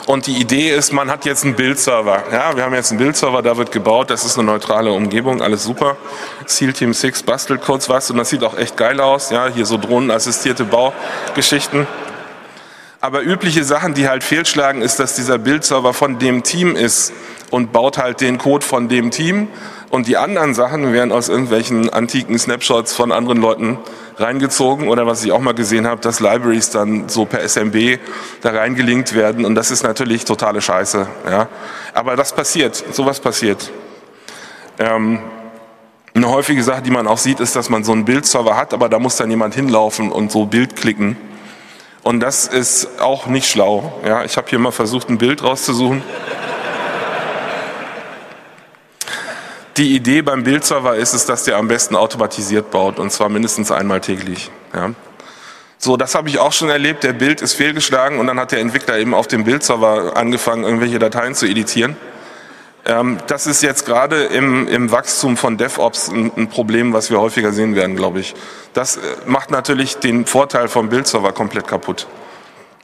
Und 0.08 0.28
die 0.28 0.38
Idee 0.38 0.72
ist, 0.72 0.92
man 0.94 1.12
hat 1.12 1.26
jetzt 1.26 1.46
einen 1.46 1.56
Bildserver. 1.56 2.24
Ja, 2.32 2.56
wir 2.56 2.64
haben 2.64 2.74
jetzt 2.74 2.92
einen 2.92 3.00
Bildserver, 3.00 3.42
da 3.42 3.58
wird 3.58 3.72
gebaut, 3.72 4.10
das 4.10 4.26
ist 4.26 4.38
eine 4.38 4.46
neutrale 4.48 4.92
Umgebung, 4.92 5.42
alles 5.42 5.64
super. 5.64 5.96
SEAL 6.46 6.74
Team 6.74 6.94
6 6.94 7.24
bastelt 7.24 7.62
kurz 7.62 7.88
was 7.88 8.10
und 8.10 8.18
das 8.18 8.30
sieht 8.30 8.44
auch 8.44 8.58
echt 8.58 8.78
geil 8.78 9.00
aus. 9.00 9.30
Ja, 9.30 9.48
hier 9.48 9.66
so 9.66 9.78
drohnenassistierte 9.78 10.66
Baugeschichten. 10.66 11.88
Aber 13.00 13.24
übliche 13.24 13.64
Sachen, 13.64 13.94
die 13.94 14.08
halt 14.08 14.24
fehlschlagen, 14.24 14.82
ist, 14.82 15.00
dass 15.00 15.16
dieser 15.16 15.40
Bildserver 15.40 15.94
von 15.94 16.20
dem 16.20 16.44
Team 16.44 16.76
ist 16.76 17.14
und 17.50 17.72
baut 17.72 17.98
halt 17.98 18.22
den 18.22 18.38
Code 18.38 18.66
von 18.66 18.90
dem 18.90 19.10
Team. 19.10 19.48
Und 19.92 20.08
die 20.08 20.16
anderen 20.16 20.54
Sachen 20.54 20.94
werden 20.94 21.12
aus 21.12 21.28
irgendwelchen 21.28 21.90
antiken 21.90 22.40
Snapshots 22.40 22.94
von 22.94 23.12
anderen 23.12 23.40
Leuten 23.40 23.78
reingezogen 24.16 24.88
oder 24.88 25.06
was 25.06 25.24
ich 25.26 25.34
auch 25.34 25.42
mal 25.42 25.54
gesehen 25.54 25.86
habe, 25.86 26.00
dass 26.00 26.22
Libraries 26.22 26.70
dann 26.70 27.10
so 27.10 27.26
per 27.26 27.42
SMB 27.42 28.00
da 28.42 28.52
reingelinkt 28.52 29.14
werden 29.14 29.44
und 29.44 29.54
das 29.54 29.70
ist 29.70 29.84
natürlich 29.84 30.24
totale 30.24 30.62
Scheiße. 30.62 31.08
Ja. 31.30 31.50
Aber 31.94 32.16
das 32.16 32.34
passiert, 32.34 32.82
sowas 32.92 33.20
passiert. 33.20 33.70
Ähm, 34.80 35.20
eine 36.14 36.30
häufige 36.30 36.64
Sache, 36.64 36.82
die 36.82 36.92
man 36.92 37.06
auch 37.06 37.18
sieht, 37.18 37.42
ist, 37.42 37.58
dass 37.58 37.70
man 37.70 37.84
so 37.84 37.92
einen 37.92 38.06
Bildserver 38.06 38.56
hat, 38.56 38.74
aber 38.74 38.88
da 38.88 38.98
muss 38.98 39.18
dann 39.18 39.30
jemand 39.30 39.56
hinlaufen 39.56 40.10
und 40.10 40.32
so 40.32 40.46
Bild 40.46 40.78
klicken. 40.78 41.18
Und 42.04 42.22
das 42.22 42.48
ist 42.48 43.02
auch 43.02 43.28
nicht 43.28 43.50
schlau. 43.50 43.94
Ja, 44.06 44.24
ich 44.24 44.38
habe 44.38 44.48
hier 44.50 44.60
mal 44.60 44.72
versucht, 44.72 45.10
ein 45.10 45.18
Bild 45.18 45.44
rauszusuchen. 45.44 46.02
Die 49.78 49.96
Idee 49.96 50.22
beim 50.22 50.44
Bildserver 50.44 50.96
ist 50.96 51.14
es, 51.14 51.26
dass 51.26 51.44
der 51.46 51.58
am 51.58 51.68
besten 51.68 51.96
automatisiert 51.96 52.72
baut 52.72 53.00
und 53.00 53.12
zwar 53.12 53.30
mindestens 53.30 53.72
einmal 53.72 54.02
täglich. 54.02 54.52
Ja. 54.74 54.92
So, 55.78 55.98
das 55.98 56.14
habe 56.14 56.30
ich 56.30 56.40
auch 56.40 56.52
schon 56.52 56.70
erlebt. 56.70 57.04
Der 57.04 57.14
Bild 57.14 57.42
ist 57.42 57.54
fehlgeschlagen 57.54 58.20
und 58.20 58.28
dann 58.28 58.40
hat 58.40 58.52
der 58.52 58.60
Entwickler 58.60 59.00
eben 59.00 59.14
auf 59.14 59.28
dem 59.28 59.46
Bildserver 59.46 60.16
angefangen, 60.18 60.64
irgendwelche 60.64 61.00
Dateien 61.00 61.36
zu 61.36 61.46
editieren. 61.46 61.96
Ähm, 62.86 63.18
das 63.28 63.48
ist 63.48 63.64
jetzt 63.64 63.86
gerade 63.86 64.26
im, 64.26 64.68
im 64.68 64.92
Wachstum 64.92 65.38
von 65.38 65.58
DevOps 65.58 66.10
ein, 66.10 66.32
ein, 66.36 66.50
Problem, 66.50 66.94
was 66.94 67.10
wir 67.10 67.20
häufiger 67.20 67.52
sehen 67.52 67.76
werden, 67.76 67.96
glaube 67.96 68.20
ich. 68.20 68.34
Das 68.74 68.98
äh, 68.98 69.02
macht 69.26 69.52
natürlich 69.52 69.98
den 69.98 70.26
Vorteil 70.26 70.68
vom 70.68 70.90
Bildserver 70.90 71.32
komplett 71.32 71.68
kaputt. 71.68 72.08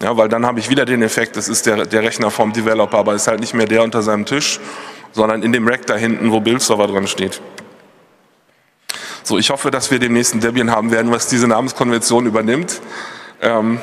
Ja, 0.01 0.15
weil 0.15 0.29
dann 0.29 0.45
habe 0.45 0.59
ich 0.59 0.69
wieder 0.69 0.85
den 0.85 1.01
Effekt, 1.01 1.35
das 1.35 1.49
ist 1.49 1.65
der, 1.65 1.85
der 1.85 2.03
Rechner 2.03 2.29
vom 2.29 2.53
Developer, 2.53 2.97
aber 2.97 3.15
ist 3.15 3.27
halt 3.27 3.39
nicht 3.39 3.55
mehr 3.55 3.65
der 3.65 3.83
unter 3.83 4.03
seinem 4.03 4.25
Tisch, 4.25 4.59
sondern 5.17 5.41
in 5.41 5.51
dem 5.51 5.67
Rack 5.67 5.87
da 5.87 5.95
hinten, 5.95 6.31
wo 6.31 6.39
Bildserver 6.39 6.85
dran 6.85 7.07
steht. 7.07 7.41
So, 9.23 9.39
ich 9.39 9.49
hoffe, 9.49 9.71
dass 9.71 9.89
wir 9.89 9.97
den 9.97 10.13
nächsten 10.13 10.39
Debian 10.39 10.69
haben 10.69 10.91
werden, 10.91 11.11
was 11.11 11.27
diese 11.27 11.47
Namenskonvention 11.47 12.27
übernimmt. 12.27 12.79
Ähm, 13.41 13.79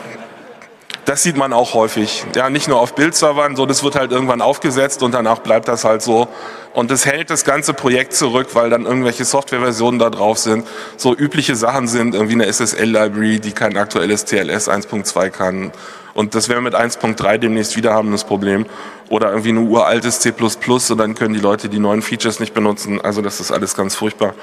das 1.04 1.22
sieht 1.22 1.36
man 1.36 1.52
auch 1.52 1.74
häufig. 1.74 2.24
Ja, 2.34 2.50
nicht 2.50 2.68
nur 2.68 2.80
auf 2.80 2.94
Bildservern, 2.94 3.56
so 3.56 3.66
das 3.66 3.82
wird 3.82 3.94
halt 3.94 4.12
irgendwann 4.12 4.40
aufgesetzt 4.40 5.02
und 5.02 5.12
danach 5.12 5.40
bleibt 5.40 5.68
das 5.68 5.84
halt 5.84 6.02
so. 6.02 6.28
Und 6.72 6.90
es 6.90 7.06
hält 7.06 7.30
das 7.30 7.44
ganze 7.44 7.74
Projekt 7.74 8.14
zurück, 8.14 8.48
weil 8.54 8.70
dann 8.70 8.86
irgendwelche 8.86 9.24
Softwareversionen 9.24 9.98
da 10.00 10.10
drauf 10.10 10.38
sind. 10.38 10.66
So 10.96 11.14
übliche 11.14 11.56
Sachen 11.56 11.88
sind 11.88 12.14
irgendwie 12.14 12.34
eine 12.34 12.46
SSL-Library, 12.52 13.40
die 13.40 13.52
kein 13.52 13.76
aktuelles 13.76 14.24
TLS 14.24 14.68
1.2 14.68 15.30
kann. 15.30 15.72
Und 16.14 16.34
das 16.34 16.48
werden 16.48 16.64
wir 16.64 16.70
mit 16.70 16.74
1.3 16.74 17.38
demnächst 17.38 17.76
wieder 17.76 17.92
haben, 17.92 18.10
das 18.12 18.24
Problem. 18.24 18.66
Oder 19.08 19.30
irgendwie 19.30 19.50
ein 19.50 19.58
uraltes 19.58 20.20
C++ 20.20 20.32
und 20.32 20.98
dann 20.98 21.14
können 21.14 21.34
die 21.34 21.40
Leute 21.40 21.68
die 21.68 21.78
neuen 21.78 22.02
Features 22.02 22.40
nicht 22.40 22.54
benutzen. 22.54 23.00
Also 23.00 23.20
das 23.20 23.40
ist 23.40 23.52
alles 23.52 23.74
ganz 23.74 23.94
furchtbar. 23.94 24.34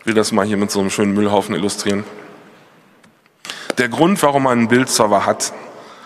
Ich 0.00 0.06
will 0.06 0.14
das 0.14 0.32
mal 0.32 0.46
hier 0.46 0.56
mit 0.56 0.70
so 0.70 0.80
einem 0.80 0.90
schönen 0.90 1.12
Müllhaufen 1.12 1.54
illustrieren. 1.54 2.04
Der 3.76 3.88
Grund, 3.88 4.20
warum 4.22 4.44
man 4.44 4.58
einen 4.58 4.68
Bildserver 4.68 5.26
hat, 5.26 5.52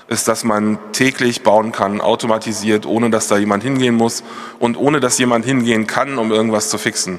ist, 0.09 0.29
dass 0.29 0.45
man 0.45 0.79
täglich 0.93 1.43
bauen 1.43 1.73
kann, 1.73 2.01
automatisiert, 2.01 2.87
ohne 2.87 3.11
dass 3.11 3.29
da 3.29 3.37
jemand 3.37 3.63
hingehen 3.63 3.95
muss 3.95 4.23
und 4.59 4.77
ohne 4.77 5.01
dass 5.01 5.19
jemand 5.19 5.45
hingehen 5.45 5.87
kann, 5.87 6.19
um 6.19 6.31
irgendwas 6.31 6.69
zu 6.69 6.79
fixen. 6.79 7.19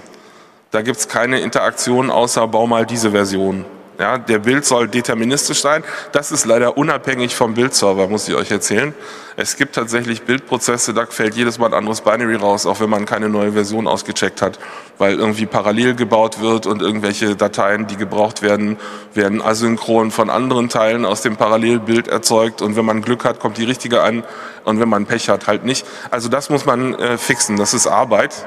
Da 0.71 0.81
gibt 0.81 0.97
es 0.97 1.07
keine 1.07 1.39
Interaktion 1.39 2.09
außer 2.09 2.47
bau 2.47 2.67
mal 2.67 2.85
diese 2.85 3.11
Version. 3.11 3.65
Ja, 3.99 4.17
der 4.17 4.39
Bild 4.39 4.65
soll 4.65 4.87
deterministisch 4.87 5.61
sein. 5.61 5.83
Das 6.11 6.31
ist 6.31 6.45
leider 6.45 6.77
unabhängig 6.77 7.35
vom 7.35 7.53
Bildserver, 7.53 8.07
muss 8.07 8.27
ich 8.27 8.35
euch 8.35 8.49
erzählen. 8.49 8.93
Es 9.35 9.55
gibt 9.55 9.75
tatsächlich 9.75 10.23
Bildprozesse, 10.23 10.93
da 10.93 11.05
fällt 11.05 11.35
jedes 11.35 11.59
Mal 11.59 11.67
ein 11.67 11.73
anderes 11.73 12.01
Binary 12.01 12.35
raus, 12.35 12.65
auch 12.65 12.79
wenn 12.79 12.89
man 12.89 13.05
keine 13.05 13.29
neue 13.29 13.53
Version 13.53 13.87
ausgecheckt 13.87 14.41
hat, 14.41 14.59
weil 14.97 15.19
irgendwie 15.19 15.45
parallel 15.45 15.95
gebaut 15.95 16.39
wird 16.39 16.65
und 16.65 16.81
irgendwelche 16.81 17.35
Dateien, 17.35 17.87
die 17.87 17.97
gebraucht 17.97 18.41
werden, 18.41 18.77
werden 19.13 19.41
asynchron 19.41 20.11
von 20.11 20.29
anderen 20.29 20.69
Teilen 20.69 21.05
aus 21.05 21.21
dem 21.21 21.35
Parallelbild 21.35 22.07
erzeugt 22.07 22.61
und 22.61 22.75
wenn 22.75 22.85
man 22.85 23.01
Glück 23.01 23.25
hat, 23.25 23.39
kommt 23.39 23.57
die 23.57 23.63
richtige 23.63 24.01
an 24.01 24.23
und 24.65 24.79
wenn 24.79 24.89
man 24.89 25.05
Pech 25.05 25.29
hat, 25.29 25.47
halt 25.47 25.65
nicht. 25.65 25.85
Also 26.11 26.29
das 26.29 26.49
muss 26.49 26.65
man 26.65 26.93
äh, 26.95 27.17
fixen, 27.17 27.57
das 27.57 27.73
ist 27.73 27.87
Arbeit. 27.87 28.45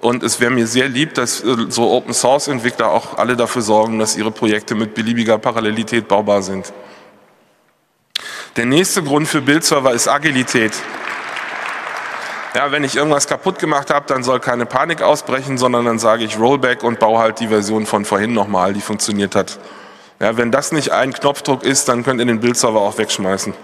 Und 0.00 0.22
es 0.22 0.40
wäre 0.40 0.50
mir 0.50 0.66
sehr 0.66 0.88
lieb, 0.88 1.14
dass 1.14 1.42
äh, 1.42 1.56
so 1.68 1.90
Open 1.90 2.14
Source 2.14 2.48
Entwickler 2.48 2.90
auch 2.90 3.18
alle 3.18 3.36
dafür 3.36 3.62
sorgen, 3.62 3.98
dass 3.98 4.16
ihre 4.16 4.30
Projekte 4.30 4.74
mit 4.74 4.94
beliebiger 4.94 5.38
Parallelität 5.38 6.06
baubar 6.06 6.42
sind. 6.42 6.72
Der 8.56 8.66
nächste 8.66 9.02
Grund 9.02 9.28
für 9.28 9.40
Bildserver 9.40 9.92
ist 9.92 10.08
Agilität. 10.08 10.72
Ja, 12.54 12.72
wenn 12.72 12.82
ich 12.82 12.96
irgendwas 12.96 13.26
kaputt 13.26 13.58
gemacht 13.58 13.90
habe, 13.90 14.06
dann 14.08 14.22
soll 14.22 14.40
keine 14.40 14.66
Panik 14.66 15.02
ausbrechen, 15.02 15.58
sondern 15.58 15.84
dann 15.84 15.98
sage 15.98 16.24
ich 16.24 16.38
Rollback 16.38 16.82
und 16.82 16.98
baue 16.98 17.18
halt 17.18 17.40
die 17.40 17.48
Version 17.48 17.86
von 17.86 18.04
vorhin 18.04 18.32
nochmal, 18.32 18.72
die 18.72 18.80
funktioniert 18.80 19.34
hat. 19.34 19.58
Ja, 20.20 20.36
wenn 20.36 20.50
das 20.50 20.72
nicht 20.72 20.90
ein 20.90 21.12
Knopfdruck 21.12 21.62
ist, 21.62 21.88
dann 21.88 22.02
könnt 22.04 22.20
ihr 22.20 22.26
den 22.26 22.40
Bildserver 22.40 22.80
auch 22.80 22.98
wegschmeißen. 22.98 23.54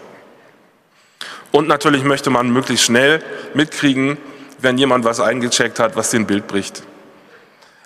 Und 1.51 1.67
natürlich 1.67 2.05
möchte 2.05 2.31
man 2.31 2.51
möglichst 2.51 2.85
schnell 2.85 3.23
mitkriegen, 3.55 4.19
wenn 4.65 4.77
jemand 4.79 5.05
was 5.05 5.21
eingecheckt 5.21 5.79
hat, 5.79 5.95
was 5.95 6.11
den 6.11 6.27
Bild 6.27 6.49
bricht. 6.49 6.83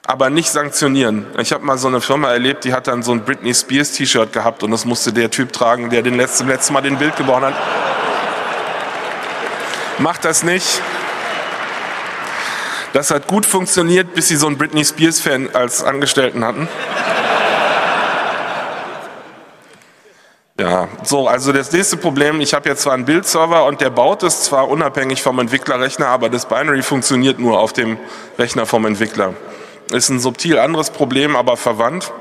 Aber 0.07 0.31
nicht 0.31 0.51
sanktionieren. 0.51 1.27
Ich 1.39 1.53
habe 1.53 1.63
mal 1.67 1.77
so 1.77 1.89
eine 1.89 2.01
Firma 2.01 2.33
erlebt, 2.33 2.65
die 2.65 2.73
hat 2.73 2.87
dann 2.87 3.03
so 3.03 3.13
ein 3.13 3.25
Britney 3.25 3.53
Spears 3.53 3.93
T-Shirt 3.93 4.33
gehabt 4.33 4.63
und 4.63 4.71
das 4.71 4.87
musste 4.87 5.13
der 5.13 5.31
Typ 5.31 5.53
tragen, 5.53 5.91
der 5.91 6.01
den 6.01 6.17
letzten, 6.17 6.49
letzten 6.49 6.73
Mal 6.73 6.81
den 6.81 6.97
Bild 6.97 7.15
gebrochen 7.17 7.45
hat. 7.45 7.55
Macht 9.99 10.25
das 10.25 10.43
nicht. 10.43 10.81
Das 12.95 13.11
hat 13.11 13.27
gut 13.27 13.45
funktioniert, 13.45 14.15
bis 14.15 14.29
sie 14.29 14.37
so 14.37 14.47
einen 14.47 14.57
Britney 14.57 14.85
Spears 14.85 15.21
Fan 15.21 15.55
als 15.55 15.83
Angestellten 15.83 16.43
hatten. 16.43 16.69
Ja, 20.59 20.89
so, 21.05 21.29
also 21.29 21.53
das 21.53 21.71
nächste 21.71 21.97
Problem, 21.97 22.41
ich 22.41 22.53
habe 22.53 22.69
jetzt 22.69 22.83
zwar 22.83 22.95
einen 22.95 23.05
Bildserver 23.05 23.65
und 23.65 23.81
der 23.81 23.91
baut 23.91 24.25
es 24.25 24.43
zwar 24.43 24.69
unabhängig 24.69 25.23
vom 25.23 25.39
Entwicklerrechner, 25.39 26.09
aber 26.09 26.29
das 26.29 26.47
Binary 26.47 26.83
funktioniert 26.83 27.39
nur 27.39 27.61
auf 27.61 27.73
dem 27.73 27.97
Rechner 28.39 28.67
vom 28.67 28.85
Entwickler. 28.85 29.35
Ist 29.93 30.09
ein 30.09 30.19
subtil 30.19 30.59
anderes 30.59 30.91
Problem, 30.91 31.37
aber 31.37 31.57
verwandt. 31.57 32.13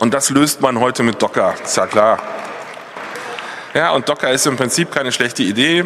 Und 0.00 0.14
das 0.14 0.30
löst 0.30 0.60
man 0.60 0.80
heute 0.80 1.04
mit 1.04 1.22
Docker, 1.22 1.54
ist 1.62 1.76
ja 1.76 1.86
klar. 1.86 2.18
Ja, 3.72 3.92
und 3.92 4.08
Docker 4.08 4.32
ist 4.32 4.44
im 4.46 4.56
Prinzip 4.56 4.90
keine 4.90 5.12
schlechte 5.12 5.44
Idee. 5.44 5.84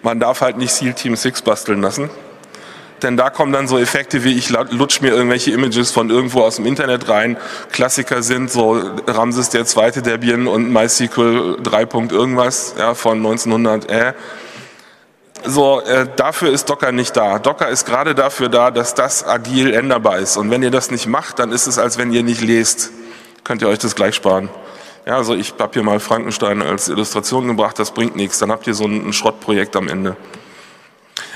Man 0.00 0.20
darf 0.20 0.40
halt 0.40 0.56
nicht 0.56 0.72
SEAL 0.72 0.94
Team 0.94 1.16
6 1.16 1.42
basteln 1.42 1.82
lassen 1.82 2.08
denn 3.02 3.16
da 3.16 3.30
kommen 3.30 3.52
dann 3.52 3.68
so 3.68 3.78
Effekte 3.78 4.24
wie 4.24 4.36
ich 4.36 4.50
lutsch 4.50 5.00
mir 5.00 5.10
irgendwelche 5.10 5.50
Images 5.50 5.90
von 5.90 6.10
irgendwo 6.10 6.42
aus 6.42 6.56
dem 6.56 6.66
Internet 6.66 7.08
rein. 7.08 7.36
Klassiker 7.70 8.22
sind 8.22 8.50
so 8.50 8.80
Ramses 9.06 9.50
der 9.50 9.64
zweite 9.64 10.02
Debian 10.02 10.46
und 10.46 10.72
MySQL 10.72 11.58
3. 11.62 11.80
irgendwas 12.10 12.74
ja, 12.78 12.94
von 12.94 13.18
1900. 13.18 13.90
Äh. 13.90 14.12
So, 15.44 15.80
äh, 15.80 16.06
dafür 16.14 16.50
ist 16.50 16.70
Docker 16.70 16.92
nicht 16.92 17.16
da. 17.16 17.38
Docker 17.38 17.68
ist 17.68 17.84
gerade 17.84 18.14
dafür 18.14 18.48
da, 18.48 18.70
dass 18.70 18.94
das 18.94 19.26
agil 19.26 19.74
änderbar 19.74 20.18
ist. 20.18 20.36
Und 20.36 20.50
wenn 20.50 20.62
ihr 20.62 20.70
das 20.70 20.90
nicht 20.90 21.06
macht, 21.06 21.38
dann 21.38 21.50
ist 21.50 21.66
es, 21.66 21.78
als 21.78 21.98
wenn 21.98 22.12
ihr 22.12 22.22
nicht 22.22 22.40
lest. 22.40 22.90
Könnt 23.42 23.60
ihr 23.60 23.68
euch 23.68 23.80
das 23.80 23.96
gleich 23.96 24.14
sparen. 24.14 24.48
Ja, 25.04 25.16
also 25.16 25.34
ich 25.34 25.54
habe 25.58 25.72
hier 25.72 25.82
mal 25.82 25.98
Frankenstein 25.98 26.62
als 26.62 26.88
Illustration 26.88 27.48
gebracht, 27.48 27.76
das 27.78 27.90
bringt 27.90 28.14
nichts. 28.14 28.38
Dann 28.38 28.52
habt 28.52 28.68
ihr 28.68 28.74
so 28.74 28.84
ein, 28.84 29.08
ein 29.08 29.12
Schrottprojekt 29.12 29.74
am 29.74 29.88
Ende. 29.88 30.16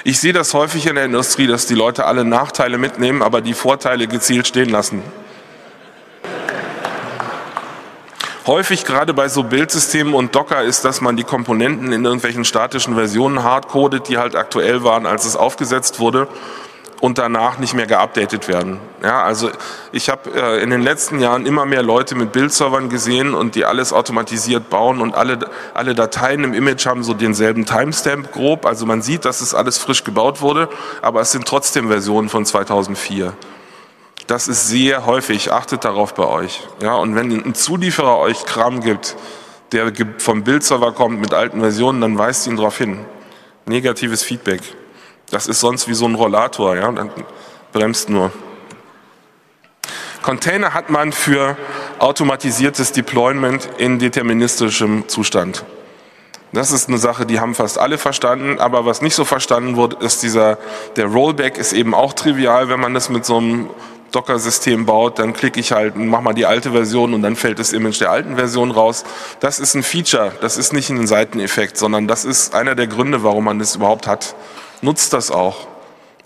Ich 0.08 0.20
sehe 0.20 0.32
das 0.32 0.54
häufig 0.54 0.86
in 0.86 0.94
der 0.94 1.06
Industrie, 1.06 1.48
dass 1.48 1.66
die 1.66 1.74
Leute 1.74 2.04
alle 2.04 2.24
Nachteile 2.24 2.78
mitnehmen, 2.78 3.22
aber 3.24 3.40
die 3.40 3.54
Vorteile 3.54 4.06
gezielt 4.06 4.46
stehen 4.46 4.68
lassen. 4.68 5.02
Häufig 8.46 8.84
gerade 8.84 9.14
bei 9.14 9.28
so 9.28 9.42
Bildsystemen 9.42 10.14
und 10.14 10.36
Docker 10.36 10.62
ist, 10.62 10.84
dass 10.84 11.00
man 11.00 11.16
die 11.16 11.24
Komponenten 11.24 11.90
in 11.90 12.04
irgendwelchen 12.04 12.44
statischen 12.44 12.94
Versionen 12.94 13.42
hardcodet, 13.42 14.08
die 14.08 14.16
halt 14.16 14.36
aktuell 14.36 14.84
waren, 14.84 15.06
als 15.06 15.24
es 15.24 15.34
aufgesetzt 15.34 15.98
wurde 15.98 16.28
und 17.00 17.18
danach 17.18 17.58
nicht 17.58 17.74
mehr 17.74 17.86
geupdatet 17.86 18.48
werden. 18.48 18.78
Ja, 19.02 19.22
also 19.22 19.50
ich 19.92 20.08
habe 20.08 20.30
äh, 20.34 20.62
in 20.62 20.70
den 20.70 20.82
letzten 20.82 21.20
Jahren 21.20 21.46
immer 21.46 21.66
mehr 21.66 21.82
Leute 21.82 22.14
mit 22.14 22.32
Bildservern 22.32 22.88
gesehen 22.88 23.34
und 23.34 23.54
die 23.54 23.64
alles 23.64 23.92
automatisiert 23.92 24.70
bauen 24.70 25.00
und 25.00 25.14
alle, 25.14 25.38
alle 25.74 25.94
Dateien 25.94 26.44
im 26.44 26.54
Image 26.54 26.86
haben 26.86 27.02
so 27.02 27.14
denselben 27.14 27.66
Timestamp 27.66 28.32
grob. 28.32 28.66
Also 28.66 28.86
man 28.86 29.02
sieht, 29.02 29.24
dass 29.24 29.40
es 29.40 29.54
alles 29.54 29.78
frisch 29.78 30.04
gebaut 30.04 30.40
wurde, 30.40 30.68
aber 31.02 31.20
es 31.20 31.32
sind 31.32 31.46
trotzdem 31.46 31.88
Versionen 31.88 32.28
von 32.28 32.44
2004. 32.46 33.32
Das 34.26 34.48
ist 34.48 34.68
sehr 34.68 35.06
häufig, 35.06 35.52
achtet 35.52 35.84
darauf 35.84 36.14
bei 36.14 36.26
euch. 36.26 36.66
Ja, 36.82 36.94
und 36.94 37.14
wenn 37.14 37.30
ein 37.30 37.54
Zulieferer 37.54 38.18
euch 38.18 38.44
Kram 38.44 38.80
gibt, 38.80 39.16
der 39.72 39.92
vom 40.18 40.42
Bildserver 40.42 40.92
kommt 40.92 41.20
mit 41.20 41.32
alten 41.32 41.60
Versionen, 41.60 42.00
dann 42.00 42.18
weist 42.18 42.46
ihn 42.46 42.56
darauf 42.56 42.78
hin. 42.78 43.04
Negatives 43.66 44.22
Feedback. 44.22 44.62
Das 45.30 45.48
ist 45.48 45.60
sonst 45.60 45.88
wie 45.88 45.94
so 45.94 46.06
ein 46.06 46.14
Rollator, 46.14 46.76
ja, 46.76 46.90
dann 46.92 47.10
bremst 47.72 48.08
nur. 48.08 48.32
Container 50.22 50.74
hat 50.74 50.90
man 50.90 51.12
für 51.12 51.56
automatisiertes 51.98 52.92
Deployment 52.92 53.68
in 53.78 53.98
deterministischem 53.98 55.08
Zustand. 55.08 55.64
Das 56.52 56.72
ist 56.72 56.88
eine 56.88 56.98
Sache, 56.98 57.26
die 57.26 57.38
haben 57.38 57.54
fast 57.54 57.78
alle 57.78 57.98
verstanden, 57.98 58.58
aber 58.58 58.86
was 58.86 59.02
nicht 59.02 59.14
so 59.14 59.24
verstanden 59.24 59.76
wird, 59.76 60.02
ist 60.02 60.22
dieser, 60.22 60.58
der 60.96 61.06
Rollback 61.06 61.58
ist 61.58 61.72
eben 61.72 61.94
auch 61.94 62.12
trivial, 62.12 62.68
wenn 62.68 62.80
man 62.80 62.94
das 62.94 63.08
mit 63.08 63.24
so 63.24 63.36
einem 63.36 63.70
Docker-System 64.12 64.86
baut, 64.86 65.18
dann 65.18 65.32
klicke 65.32 65.60
ich 65.60 65.72
halt 65.72 65.96
und 65.96 66.08
mache 66.08 66.22
mal 66.22 66.32
die 66.32 66.46
alte 66.46 66.70
Version 66.70 67.14
und 67.14 67.22
dann 67.22 67.36
fällt 67.36 67.58
das 67.58 67.72
Image 67.72 68.00
der 68.00 68.10
alten 68.10 68.36
Version 68.36 68.70
raus. 68.70 69.04
Das 69.40 69.58
ist 69.58 69.74
ein 69.74 69.82
Feature, 69.82 70.32
das 70.40 70.56
ist 70.56 70.72
nicht 70.72 70.88
ein 70.88 71.06
Seiteneffekt, 71.06 71.76
sondern 71.76 72.08
das 72.08 72.24
ist 72.24 72.54
einer 72.54 72.74
der 72.74 72.86
Gründe, 72.86 73.22
warum 73.22 73.44
man 73.44 73.58
das 73.58 73.76
überhaupt 73.76 74.06
hat 74.06 74.34
nutzt 74.82 75.12
das 75.12 75.30
auch. 75.30 75.66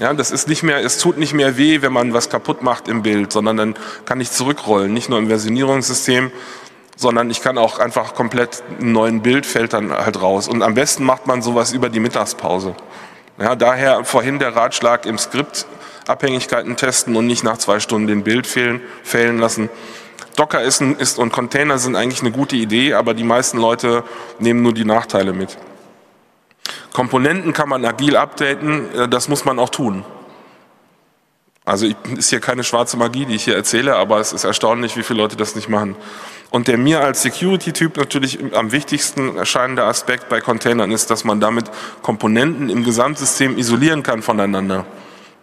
Ja, 0.00 0.14
das 0.14 0.30
ist 0.30 0.48
nicht 0.48 0.62
mehr, 0.62 0.82
es 0.82 0.98
tut 0.98 1.18
nicht 1.18 1.34
mehr 1.34 1.58
weh, 1.58 1.82
wenn 1.82 1.92
man 1.92 2.14
was 2.14 2.30
kaputt 2.30 2.62
macht 2.62 2.88
im 2.88 3.02
Bild, 3.02 3.32
sondern 3.32 3.56
dann 3.56 3.74
kann 4.06 4.20
ich 4.20 4.30
zurückrollen, 4.30 4.94
nicht 4.94 5.10
nur 5.10 5.18
im 5.18 5.28
Versionierungssystem, 5.28 6.32
sondern 6.96 7.30
ich 7.30 7.42
kann 7.42 7.58
auch 7.58 7.78
einfach 7.78 8.14
komplett 8.14 8.62
einen 8.78 8.92
neuen 8.92 9.22
Bild 9.22 9.44
fällt 9.44 9.74
dann 9.74 9.90
halt 9.90 10.20
raus. 10.20 10.48
Und 10.48 10.62
am 10.62 10.74
besten 10.74 11.04
macht 11.04 11.26
man 11.26 11.42
sowas 11.42 11.72
über 11.72 11.88
die 11.90 12.00
Mittagspause. 12.00 12.74
Ja, 13.38 13.56
daher 13.56 14.04
vorhin 14.04 14.38
der 14.38 14.54
Ratschlag 14.56 15.06
im 15.06 15.18
Skript 15.18 15.66
Abhängigkeiten 16.06 16.76
testen 16.76 17.16
und 17.16 17.26
nicht 17.26 17.44
nach 17.44 17.58
zwei 17.58 17.80
Stunden 17.80 18.06
den 18.06 18.22
Bild 18.22 18.46
fehlen, 18.46 18.80
fehlen 19.02 19.38
lassen. 19.38 19.68
Docker 20.36 20.62
ist, 20.62 20.80
ist 20.80 21.18
und 21.18 21.32
Container 21.32 21.78
sind 21.78 21.96
eigentlich 21.96 22.20
eine 22.20 22.32
gute 22.32 22.56
Idee, 22.56 22.94
aber 22.94 23.14
die 23.14 23.24
meisten 23.24 23.58
Leute 23.58 24.04
nehmen 24.38 24.62
nur 24.62 24.74
die 24.74 24.84
Nachteile 24.84 25.32
mit. 25.32 25.56
Komponenten 26.92 27.52
kann 27.52 27.68
man 27.68 27.84
agil 27.84 28.16
updaten, 28.16 28.94
äh, 28.94 29.08
das 29.08 29.28
muss 29.28 29.44
man 29.44 29.58
auch 29.58 29.70
tun. 29.70 30.04
Also 31.64 31.86
ist 32.16 32.30
hier 32.30 32.40
keine 32.40 32.64
schwarze 32.64 32.96
Magie, 32.96 33.26
die 33.26 33.36
ich 33.36 33.44
hier 33.44 33.54
erzähle, 33.54 33.94
aber 33.94 34.18
es 34.18 34.32
ist 34.32 34.44
erstaunlich, 34.44 34.96
wie 34.96 35.02
viele 35.02 35.20
Leute 35.20 35.36
das 35.36 35.54
nicht 35.54 35.68
machen. 35.68 35.94
Und 36.50 36.66
der 36.66 36.78
mir 36.78 37.00
als 37.00 37.22
Security-Typ 37.22 37.96
natürlich 37.96 38.38
am 38.54 38.72
wichtigsten 38.72 39.36
erscheinende 39.36 39.84
Aspekt 39.84 40.28
bei 40.28 40.40
Containern 40.40 40.90
ist, 40.90 41.10
dass 41.10 41.22
man 41.22 41.38
damit 41.38 41.70
Komponenten 42.02 42.70
im 42.70 42.82
Gesamtsystem 42.82 43.56
isolieren 43.56 44.02
kann 44.02 44.22
voneinander. 44.22 44.84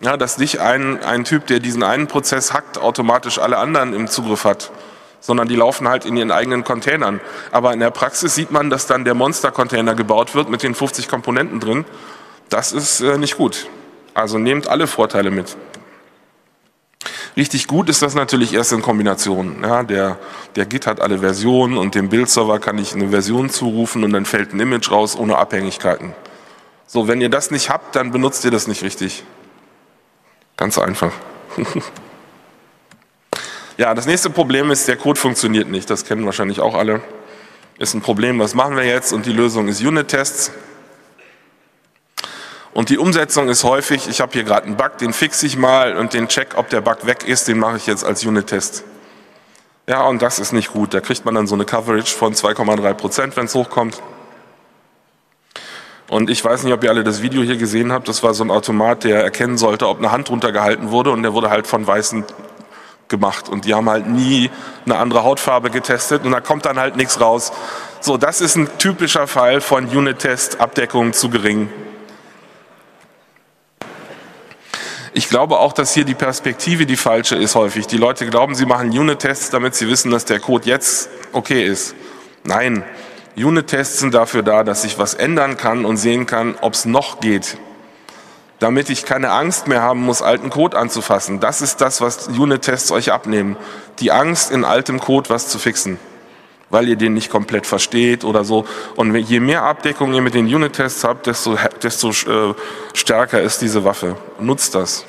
Ja, 0.02 0.18
dass 0.18 0.38
nicht 0.38 0.60
ein, 0.60 1.02
ein 1.02 1.24
Typ, 1.24 1.48
der 1.48 1.60
diesen 1.60 1.82
einen 1.82 2.08
Prozess 2.08 2.54
hackt, 2.54 2.78
automatisch 2.78 3.40
alle 3.40 3.58
anderen 3.58 3.94
im 3.94 4.08
Zugriff 4.08 4.44
hat, 4.44 4.72
sondern 5.20 5.48
die 5.48 5.56
laufen 5.56 5.88
halt 5.88 6.06
in 6.06 6.18
ihren 6.18 6.32
eigenen 6.32 6.64
Containern. 6.64 7.20
Aber 7.52 7.74
in 7.74 7.80
der 7.80 7.92
Praxis 7.92 8.36
sieht 8.36 8.52
man, 8.52 8.70
dass 8.70 8.88
dann 8.88 9.06
der 9.06 9.14
Monster-Container 9.14 9.96
gebaut 9.96 10.36
wird 10.36 10.50
mit 10.50 10.64
den 10.64 10.76
50 10.76 11.08
Komponenten 11.08 11.60
drin. 11.60 11.86
Das 12.50 12.72
ist 12.72 13.02
äh, 13.02 13.18
nicht 13.18 13.38
gut. 13.38 13.68
Also 14.14 14.38
nehmt 14.38 14.68
alle 14.68 14.88
Vorteile 14.88 15.32
mit. 15.32 15.58
Richtig 17.36 17.68
gut 17.68 17.88
ist 17.88 18.02
das 18.02 18.16
natürlich 18.16 18.54
erst 18.54 18.72
in 18.72 18.82
Kombination. 18.82 19.58
Ja, 19.62 19.84
der, 19.84 20.18
der 20.56 20.66
Git 20.66 20.88
hat 20.88 21.00
alle 21.00 21.20
Versionen 21.20 21.78
und 21.78 21.94
dem 21.94 22.10
Bildserver 22.10 22.58
kann 22.60 22.80
ich 22.80 22.96
eine 22.96 23.10
Version 23.10 23.52
zurufen 23.52 24.04
und 24.04 24.12
dann 24.12 24.26
fällt 24.26 24.54
ein 24.54 24.60
Image 24.60 24.90
raus 24.90 25.16
ohne 25.16 25.38
Abhängigkeiten. 25.38 26.14
So, 26.88 27.08
wenn 27.08 27.22
ihr 27.22 27.30
das 27.30 27.52
nicht 27.52 27.70
habt, 27.70 27.96
dann 27.96 28.12
benutzt 28.12 28.44
ihr 28.46 28.52
das 28.52 28.68
nicht 28.68 28.82
richtig. 28.82 29.24
Ganz 30.56 30.80
einfach. 30.80 31.12
ja, 33.78 33.94
das 33.94 34.08
nächste 34.08 34.30
Problem 34.30 34.72
ist, 34.72 34.88
der 34.88 34.98
Code 34.98 35.20
funktioniert 35.20 35.70
nicht. 35.70 35.90
Das 35.90 36.06
kennen 36.06 36.26
wahrscheinlich 36.26 36.60
auch 36.60 36.74
alle. 36.74 37.02
Ist 37.78 37.94
ein 37.94 38.02
Problem, 38.02 38.40
was 38.40 38.56
machen 38.56 38.76
wir 38.76 38.84
jetzt? 38.84 39.14
Und 39.14 39.26
die 39.28 39.32
Lösung 39.32 39.68
ist 39.68 39.82
Unit-Tests. 39.82 40.52
Und 42.74 42.90
die 42.90 42.98
Umsetzung 42.98 43.50
ist 43.50 43.64
häufig, 43.64 44.08
ich 44.08 44.20
habe 44.20 44.34
hier 44.34 44.44
gerade 44.44 44.66
einen 44.66 44.78
Bug, 44.78 44.98
den 44.98 45.14
fixe 45.14 45.46
ich 45.46 45.58
mal 45.58 45.96
und 45.96 46.14
den 46.14 46.28
Check, 46.28 46.50
ob 46.56 46.70
der 46.70 46.82
Bug 46.82 47.06
weg 47.06 47.28
ist, 47.28 47.48
den 47.48 47.60
mache 47.60 47.78
ich 47.78 47.88
jetzt 47.88 48.04
als 48.04 48.26
Unit-Test. 48.26 48.84
Ja, 49.88 50.04
und 50.04 50.22
das 50.22 50.40
ist 50.40 50.54
nicht 50.54 50.74
gut. 50.74 50.94
Da 50.94 51.00
kriegt 51.00 51.24
man 51.24 51.36
dann 51.36 51.48
so 51.48 51.56
eine 51.56 51.66
Coverage 51.66 52.16
von 52.16 52.34
2,3 52.34 52.94
Prozent, 52.94 53.38
wenn 53.38 53.46
es 53.46 53.56
hochkommt. 53.56 54.02
Und 56.10 56.30
ich 56.30 56.44
weiß 56.44 56.64
nicht, 56.64 56.74
ob 56.74 56.84
ihr 56.84 56.90
alle 56.90 57.04
das 57.04 57.22
Video 57.22 57.42
hier 57.44 57.58
gesehen 57.58 57.92
habt. 57.92 58.08
Das 58.08 58.24
war 58.24 58.34
so 58.34 58.44
ein 58.44 58.52
Automat, 58.52 59.04
der 59.04 59.24
erkennen 59.24 59.58
sollte, 59.58 59.88
ob 59.88 60.00
eine 60.00 60.12
Hand 60.12 60.30
runtergehalten 60.30 60.92
wurde. 60.92 61.12
Und 61.12 61.24
der 61.24 61.34
wurde 61.34 61.50
halt 61.50 61.68
von 61.68 61.86
Weißen 61.86 62.26
gemacht. 63.10 63.50
Und 63.50 63.66
die 63.66 63.74
haben 63.74 63.90
halt 63.90 64.08
nie 64.08 64.50
eine 64.86 64.98
andere 64.98 65.24
Hautfarbe 65.24 65.70
getestet. 65.70 66.26
Und 66.26 66.32
da 66.32 66.42
kommt 66.42 66.66
dann 66.66 66.80
halt 66.80 66.96
nichts 66.96 67.20
raus. 67.20 67.52
So, 68.00 68.18
das 68.18 68.42
ist 68.42 68.56
ein 68.56 68.70
typischer 68.78 69.28
Fall 69.28 69.62
von 69.62 69.88
Unit-Test-Abdeckung 69.88 71.14
zu 71.14 71.30
gering. 71.30 71.70
Ich 75.14 75.30
glaube 75.30 75.58
auch, 75.58 75.74
dass 75.74 75.96
hier 75.96 76.06
die 76.06 76.14
Perspektive 76.14 76.86
die 76.86 76.96
falsche 76.96 77.36
ist 77.36 77.56
häufig. 77.56 77.88
Die 77.88 77.98
Leute 77.98 78.28
glauben, 78.28 78.54
sie 78.54 78.68
machen 78.68 78.90
Unit-Tests, 78.90 79.50
damit 79.50 79.74
sie 79.74 79.90
wissen, 79.90 80.12
dass 80.12 80.26
der 80.26 80.40
Code 80.40 80.68
jetzt 80.68 81.10
okay 81.34 81.66
ist. 81.66 81.96
Nein, 82.44 82.84
Unit-Tests 83.36 84.00
sind 84.00 84.14
dafür 84.14 84.44
da, 84.44 84.64
dass 84.64 84.84
ich 84.84 85.00
was 85.00 85.16
ändern 85.16 85.58
kann 85.58 85.86
und 85.86 85.98
sehen 85.98 86.28
kann, 86.28 86.56
ob 86.62 86.74
es 86.74 86.86
noch 86.86 87.20
geht. 87.20 87.58
Damit 88.60 88.90
ich 88.90 89.06
keine 89.06 89.32
Angst 89.32 89.68
mehr 89.68 89.82
haben 89.82 90.02
muss, 90.02 90.22
alten 90.22 90.50
Code 90.50 90.78
anzufassen. 90.78 91.40
Das 91.40 91.62
ist 91.62 91.80
das, 91.80 92.02
was 92.02 92.28
Unit-Tests 92.28 92.92
euch 92.92 93.12
abnehmen. 93.12 93.56
Die 94.00 94.12
Angst, 94.12 94.52
in 94.52 94.66
altem 94.66 95.00
Code 95.00 95.30
was 95.30 95.48
zu 95.50 95.60
fixen 95.60 96.00
weil 96.70 96.90
ihr 96.90 96.96
den 96.96 97.14
nicht 97.14 97.30
komplett 97.30 97.66
versteht 97.66 98.24
oder 98.24 98.44
so. 98.44 98.66
Und 98.96 99.16
je 99.16 99.40
mehr 99.40 99.64
Abdeckung 99.64 100.14
ihr 100.14 100.22
mit 100.22 100.34
den 100.34 100.54
Unit-Tests 100.54 101.04
habt, 101.04 101.28
desto, 101.28 101.58
desto 101.82 102.10
äh, 102.10 102.54
stärker 102.94 103.42
ist 103.42 103.62
diese 103.62 103.84
Waffe. 103.84 104.18
Nutzt 104.40 104.76
das. 104.76 105.06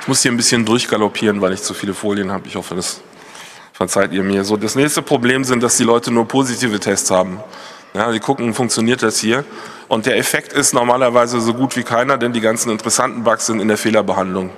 Ich 0.00 0.08
muss 0.08 0.20
hier 0.20 0.32
ein 0.32 0.36
bisschen 0.36 0.64
durchgaloppieren, 0.64 1.40
weil 1.40 1.52
ich 1.52 1.62
zu 1.62 1.74
viele 1.74 1.94
Folien 1.94 2.32
habe. 2.32 2.48
Ich 2.48 2.56
hoffe, 2.56 2.74
das 2.74 3.00
verzeiht 3.88 4.12
ihr 4.12 4.22
mir. 4.22 4.44
So, 4.44 4.56
das 4.56 4.76
nächste 4.76 5.02
Problem 5.02 5.42
sind, 5.42 5.60
dass 5.62 5.76
die 5.76 5.82
Leute 5.82 6.12
nur 6.12 6.28
positive 6.28 6.78
Tests 6.78 7.10
haben. 7.10 7.42
Ja, 7.94 8.12
die 8.12 8.20
gucken, 8.20 8.54
funktioniert 8.54 9.02
das 9.02 9.18
hier? 9.18 9.44
Und 9.88 10.06
der 10.06 10.16
Effekt 10.16 10.52
ist 10.52 10.72
normalerweise 10.72 11.40
so 11.40 11.52
gut 11.52 11.76
wie 11.76 11.82
keiner, 11.82 12.16
denn 12.16 12.32
die 12.32 12.40
ganzen 12.40 12.70
interessanten 12.70 13.24
Bugs 13.24 13.46
sind 13.46 13.60
in 13.60 13.66
der 13.66 13.76
Fehlerbehandlung. 13.76 14.50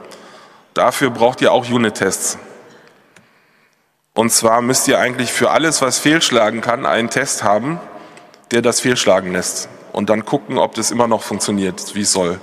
Dafür 0.75 1.09
braucht 1.09 1.41
ihr 1.41 1.53
auch 1.53 1.69
Unit-Tests. 1.71 2.37
Und 4.13 4.31
zwar 4.31 4.61
müsst 4.61 4.87
ihr 4.89 4.99
eigentlich 4.99 5.33
für 5.33 5.51
alles, 5.51 5.81
was 5.81 5.99
fehlschlagen 5.99 6.61
kann, 6.61 6.85
einen 6.85 7.09
Test 7.09 7.43
haben, 7.43 7.81
der 8.51 8.61
das 8.61 8.81
fehlschlagen 8.81 9.33
lässt. 9.33 9.71
Und 9.93 10.11
dann 10.11 10.27
gucken, 10.27 10.59
ob 10.59 10.75
das 10.75 10.91
immer 10.91 11.09
noch 11.09 11.23
funktioniert, 11.23 11.95
wie 11.95 12.03
es 12.03 12.13
soll. 12.13 12.41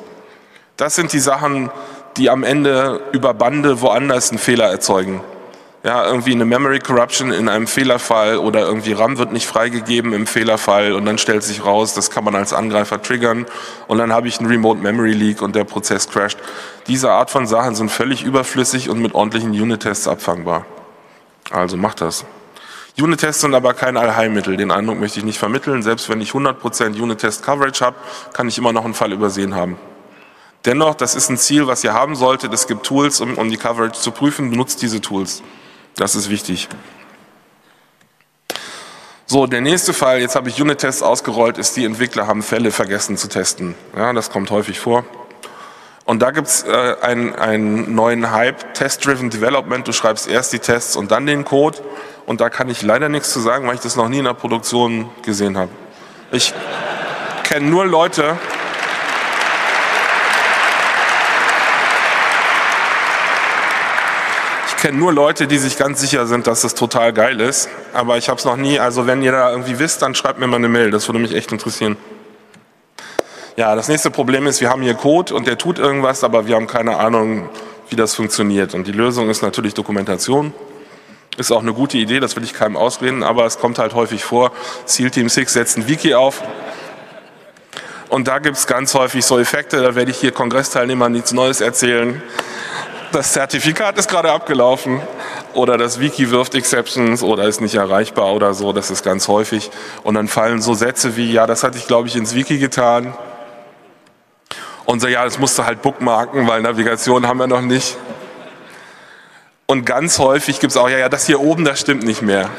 Das 0.77 0.95
sind 0.95 1.13
die 1.13 1.19
Sachen, 1.19 1.69
die 2.17 2.31
am 2.31 2.43
Ende 2.43 3.01
über 3.11 3.35
Bande 3.35 3.81
woanders 3.81 4.31
einen 4.31 4.39
Fehler 4.39 4.69
erzeugen 4.69 5.21
ja, 5.83 6.05
irgendwie 6.05 6.33
eine 6.33 6.45
Memory 6.45 6.79
Corruption 6.79 7.31
in 7.31 7.49
einem 7.49 7.65
Fehlerfall 7.65 8.37
oder 8.37 8.61
irgendwie 8.61 8.93
RAM 8.93 9.17
wird 9.17 9.31
nicht 9.31 9.47
freigegeben 9.47 10.13
im 10.13 10.27
Fehlerfall 10.27 10.93
und 10.93 11.05
dann 11.05 11.17
stellt 11.17 11.41
sich 11.41 11.65
raus, 11.65 11.95
das 11.95 12.11
kann 12.11 12.23
man 12.23 12.35
als 12.35 12.53
Angreifer 12.53 13.01
triggern 13.01 13.47
und 13.87 13.97
dann 13.97 14.13
habe 14.13 14.27
ich 14.27 14.39
einen 14.39 14.47
Remote 14.47 14.79
Memory 14.79 15.13
Leak 15.13 15.41
und 15.41 15.55
der 15.55 15.63
Prozess 15.63 16.07
crasht. 16.07 16.37
Diese 16.85 17.09
Art 17.09 17.31
von 17.31 17.47
Sachen 17.47 17.73
sind 17.73 17.89
völlig 17.89 18.23
überflüssig 18.23 18.89
und 18.89 19.01
mit 19.01 19.15
ordentlichen 19.15 19.49
Unit-Tests 19.51 20.07
abfangbar. 20.07 20.65
Also 21.49 21.77
macht 21.77 22.01
das. 22.01 22.25
Unit-Tests 22.99 23.41
sind 23.41 23.55
aber 23.55 23.73
kein 23.73 23.97
Allheilmittel. 23.97 24.57
Den 24.57 24.69
Eindruck 24.69 24.99
möchte 24.99 25.19
ich 25.19 25.25
nicht 25.25 25.39
vermitteln. 25.39 25.81
Selbst 25.81 26.09
wenn 26.09 26.21
ich 26.21 26.31
100% 26.31 27.01
Unit-Test-Coverage 27.01 27.83
habe, 27.83 27.95
kann 28.33 28.47
ich 28.47 28.57
immer 28.57 28.73
noch 28.73 28.85
einen 28.85 28.93
Fall 28.93 29.13
übersehen 29.13 29.55
haben. 29.55 29.77
Dennoch, 30.65 30.93
das 30.93 31.15
ist 31.15 31.29
ein 31.29 31.37
Ziel, 31.37 31.65
was 31.65 31.83
ihr 31.83 31.93
haben 31.93 32.15
solltet. 32.15 32.53
Es 32.53 32.67
gibt 32.67 32.85
Tools, 32.85 33.19
um, 33.19 33.37
um 33.37 33.49
die 33.49 33.57
Coverage 33.57 33.99
zu 33.99 34.11
prüfen. 34.11 34.51
Benutzt 34.51 34.81
diese 34.81 35.01
Tools. 35.01 35.41
Das 35.95 36.15
ist 36.15 36.29
wichtig. 36.29 36.67
So, 39.25 39.47
der 39.47 39.61
nächste 39.61 39.93
Fall, 39.93 40.19
jetzt 40.19 40.35
habe 40.35 40.49
ich 40.49 40.61
Unit-Tests 40.61 41.01
ausgerollt, 41.01 41.57
ist, 41.57 41.77
die 41.77 41.85
Entwickler 41.85 42.27
haben 42.27 42.43
Fälle 42.43 42.71
vergessen 42.71 43.15
zu 43.15 43.29
testen. 43.29 43.75
Ja, 43.95 44.11
das 44.11 44.29
kommt 44.29 44.51
häufig 44.51 44.79
vor. 44.79 45.05
Und 46.03 46.21
da 46.21 46.31
gibt 46.31 46.47
es 46.47 46.63
äh, 46.63 46.95
einen, 47.01 47.33
einen 47.35 47.95
neuen 47.95 48.31
Hype, 48.31 48.73
Test-Driven 48.73 49.29
Development. 49.29 49.87
Du 49.87 49.93
schreibst 49.93 50.27
erst 50.27 50.51
die 50.51 50.59
Tests 50.59 50.97
und 50.97 51.11
dann 51.11 51.25
den 51.25 51.45
Code. 51.45 51.77
Und 52.25 52.41
da 52.41 52.49
kann 52.49 52.67
ich 52.67 52.81
leider 52.81 53.07
nichts 53.07 53.31
zu 53.31 53.39
sagen, 53.39 53.67
weil 53.67 53.75
ich 53.75 53.81
das 53.81 53.95
noch 53.95 54.09
nie 54.09 54.19
in 54.19 54.25
der 54.25 54.33
Produktion 54.33 55.09
gesehen 55.23 55.57
habe. 55.57 55.71
Ich 56.31 56.53
kenne 57.43 57.67
nur 57.67 57.85
Leute, 57.85 58.37
kenne 64.81 64.97
nur 64.97 65.13
Leute, 65.13 65.45
die 65.45 65.59
sich 65.59 65.77
ganz 65.77 66.01
sicher 66.01 66.25
sind, 66.25 66.47
dass 66.47 66.63
es 66.63 66.73
total 66.73 67.13
geil 67.13 67.39
ist. 67.39 67.69
Aber 67.93 68.17
ich 68.17 68.29
habe 68.29 68.39
es 68.39 68.45
noch 68.45 68.57
nie. 68.57 68.79
Also 68.79 69.05
wenn 69.05 69.21
ihr 69.21 69.31
da 69.31 69.51
irgendwie 69.51 69.77
wisst, 69.77 70.01
dann 70.01 70.15
schreibt 70.15 70.39
mir 70.39 70.47
mal 70.47 70.57
eine 70.57 70.69
Mail. 70.69 70.89
Das 70.89 71.07
würde 71.07 71.19
mich 71.19 71.33
echt 71.35 71.51
interessieren. 71.51 71.97
Ja, 73.55 73.75
das 73.75 73.87
nächste 73.87 74.09
Problem 74.09 74.47
ist, 74.47 74.59
wir 74.59 74.69
haben 74.69 74.81
hier 74.81 74.95
Code 74.95 75.35
und 75.35 75.45
der 75.45 75.59
tut 75.59 75.77
irgendwas, 75.77 76.23
aber 76.23 76.47
wir 76.47 76.55
haben 76.55 76.65
keine 76.65 76.97
Ahnung, 76.97 77.47
wie 77.89 77.95
das 77.95 78.15
funktioniert. 78.15 78.73
Und 78.73 78.87
die 78.87 78.91
Lösung 78.91 79.29
ist 79.29 79.43
natürlich 79.43 79.75
Dokumentation. 79.75 80.51
Ist 81.37 81.51
auch 81.51 81.61
eine 81.61 81.73
gute 81.73 81.97
Idee, 81.97 82.19
das 82.19 82.35
will 82.35 82.43
ich 82.43 82.53
keinem 82.53 82.75
ausreden, 82.75 83.23
aber 83.23 83.45
es 83.45 83.59
kommt 83.59 83.77
halt 83.77 83.93
häufig 83.93 84.23
vor. 84.23 84.51
SEAL 84.85 85.11
Team 85.11 85.29
6 85.29 85.53
setzt 85.53 85.77
ein 85.77 85.87
Wiki 85.87 86.15
auf. 86.15 86.41
Und 88.09 88.27
da 88.27 88.39
gibt 88.39 88.57
es 88.57 88.65
ganz 88.65 88.95
häufig 88.95 89.23
so 89.23 89.37
Effekte, 89.37 89.81
da 89.81 89.95
werde 89.95 90.11
ich 90.11 90.17
hier 90.17 90.31
Kongressteilnehmern 90.31 91.11
nichts 91.11 91.33
Neues 91.33 91.61
erzählen 91.61 92.21
das 93.11 93.33
Zertifikat 93.33 93.97
ist 93.97 94.09
gerade 94.09 94.31
abgelaufen 94.31 95.01
oder 95.53 95.77
das 95.77 95.99
Wiki 95.99 96.31
wirft 96.31 96.55
Exceptions 96.55 97.23
oder 97.23 97.45
ist 97.45 97.61
nicht 97.61 97.75
erreichbar 97.75 98.33
oder 98.33 98.53
so, 98.53 98.73
das 98.73 98.91
ist 98.91 99.03
ganz 99.03 99.27
häufig. 99.27 99.71
Und 100.03 100.15
dann 100.15 100.27
fallen 100.27 100.61
so 100.61 100.73
Sätze 100.73 101.15
wie, 101.15 101.31
ja, 101.31 101.47
das 101.47 101.63
hatte 101.63 101.77
ich, 101.77 101.87
glaube 101.87 102.07
ich, 102.07 102.15
ins 102.15 102.35
Wiki 102.35 102.57
getan. 102.57 103.13
Und 104.85 104.99
so, 104.99 105.07
ja, 105.07 105.23
das 105.23 105.39
musste 105.39 105.65
halt 105.65 105.81
bookmarken, 105.81 106.47
weil 106.47 106.61
Navigation 106.61 107.27
haben 107.27 107.37
wir 107.37 107.47
noch 107.47 107.61
nicht. 107.61 107.97
Und 109.65 109.85
ganz 109.85 110.19
häufig 110.19 110.59
gibt 110.59 110.71
es 110.71 110.77
auch, 110.77 110.89
ja, 110.89 110.97
ja, 110.97 111.07
das 111.07 111.25
hier 111.25 111.39
oben, 111.39 111.63
das 111.63 111.79
stimmt 111.79 112.03
nicht 112.03 112.21
mehr. 112.21 112.49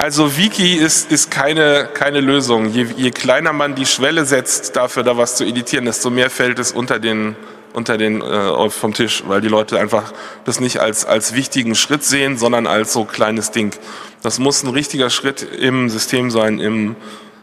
Also 0.00 0.36
Wiki 0.36 0.74
ist, 0.74 1.10
ist 1.10 1.28
keine, 1.28 1.88
keine 1.92 2.20
Lösung. 2.20 2.70
Je, 2.70 2.86
je 2.96 3.10
kleiner 3.10 3.52
man 3.52 3.74
die 3.74 3.84
Schwelle 3.84 4.24
setzt, 4.26 4.76
dafür 4.76 5.02
da 5.02 5.16
was 5.16 5.34
zu 5.34 5.44
editieren, 5.44 5.86
desto 5.86 6.08
mehr 6.08 6.30
fällt 6.30 6.60
es 6.60 6.70
unter 6.70 7.00
den, 7.00 7.34
unter 7.72 7.98
den 7.98 8.22
äh, 8.22 8.70
vom 8.70 8.94
Tisch, 8.94 9.24
weil 9.26 9.40
die 9.40 9.48
Leute 9.48 9.80
einfach 9.80 10.12
das 10.44 10.60
nicht 10.60 10.78
als, 10.78 11.04
als 11.04 11.34
wichtigen 11.34 11.74
Schritt 11.74 12.04
sehen, 12.04 12.38
sondern 12.38 12.68
als 12.68 12.92
so 12.92 13.06
kleines 13.06 13.50
Ding. 13.50 13.74
Das 14.22 14.38
muss 14.38 14.62
ein 14.62 14.70
richtiger 14.70 15.10
Schritt 15.10 15.42
im 15.42 15.88
System 15.88 16.30
sein, 16.30 16.60
im, 16.60 16.94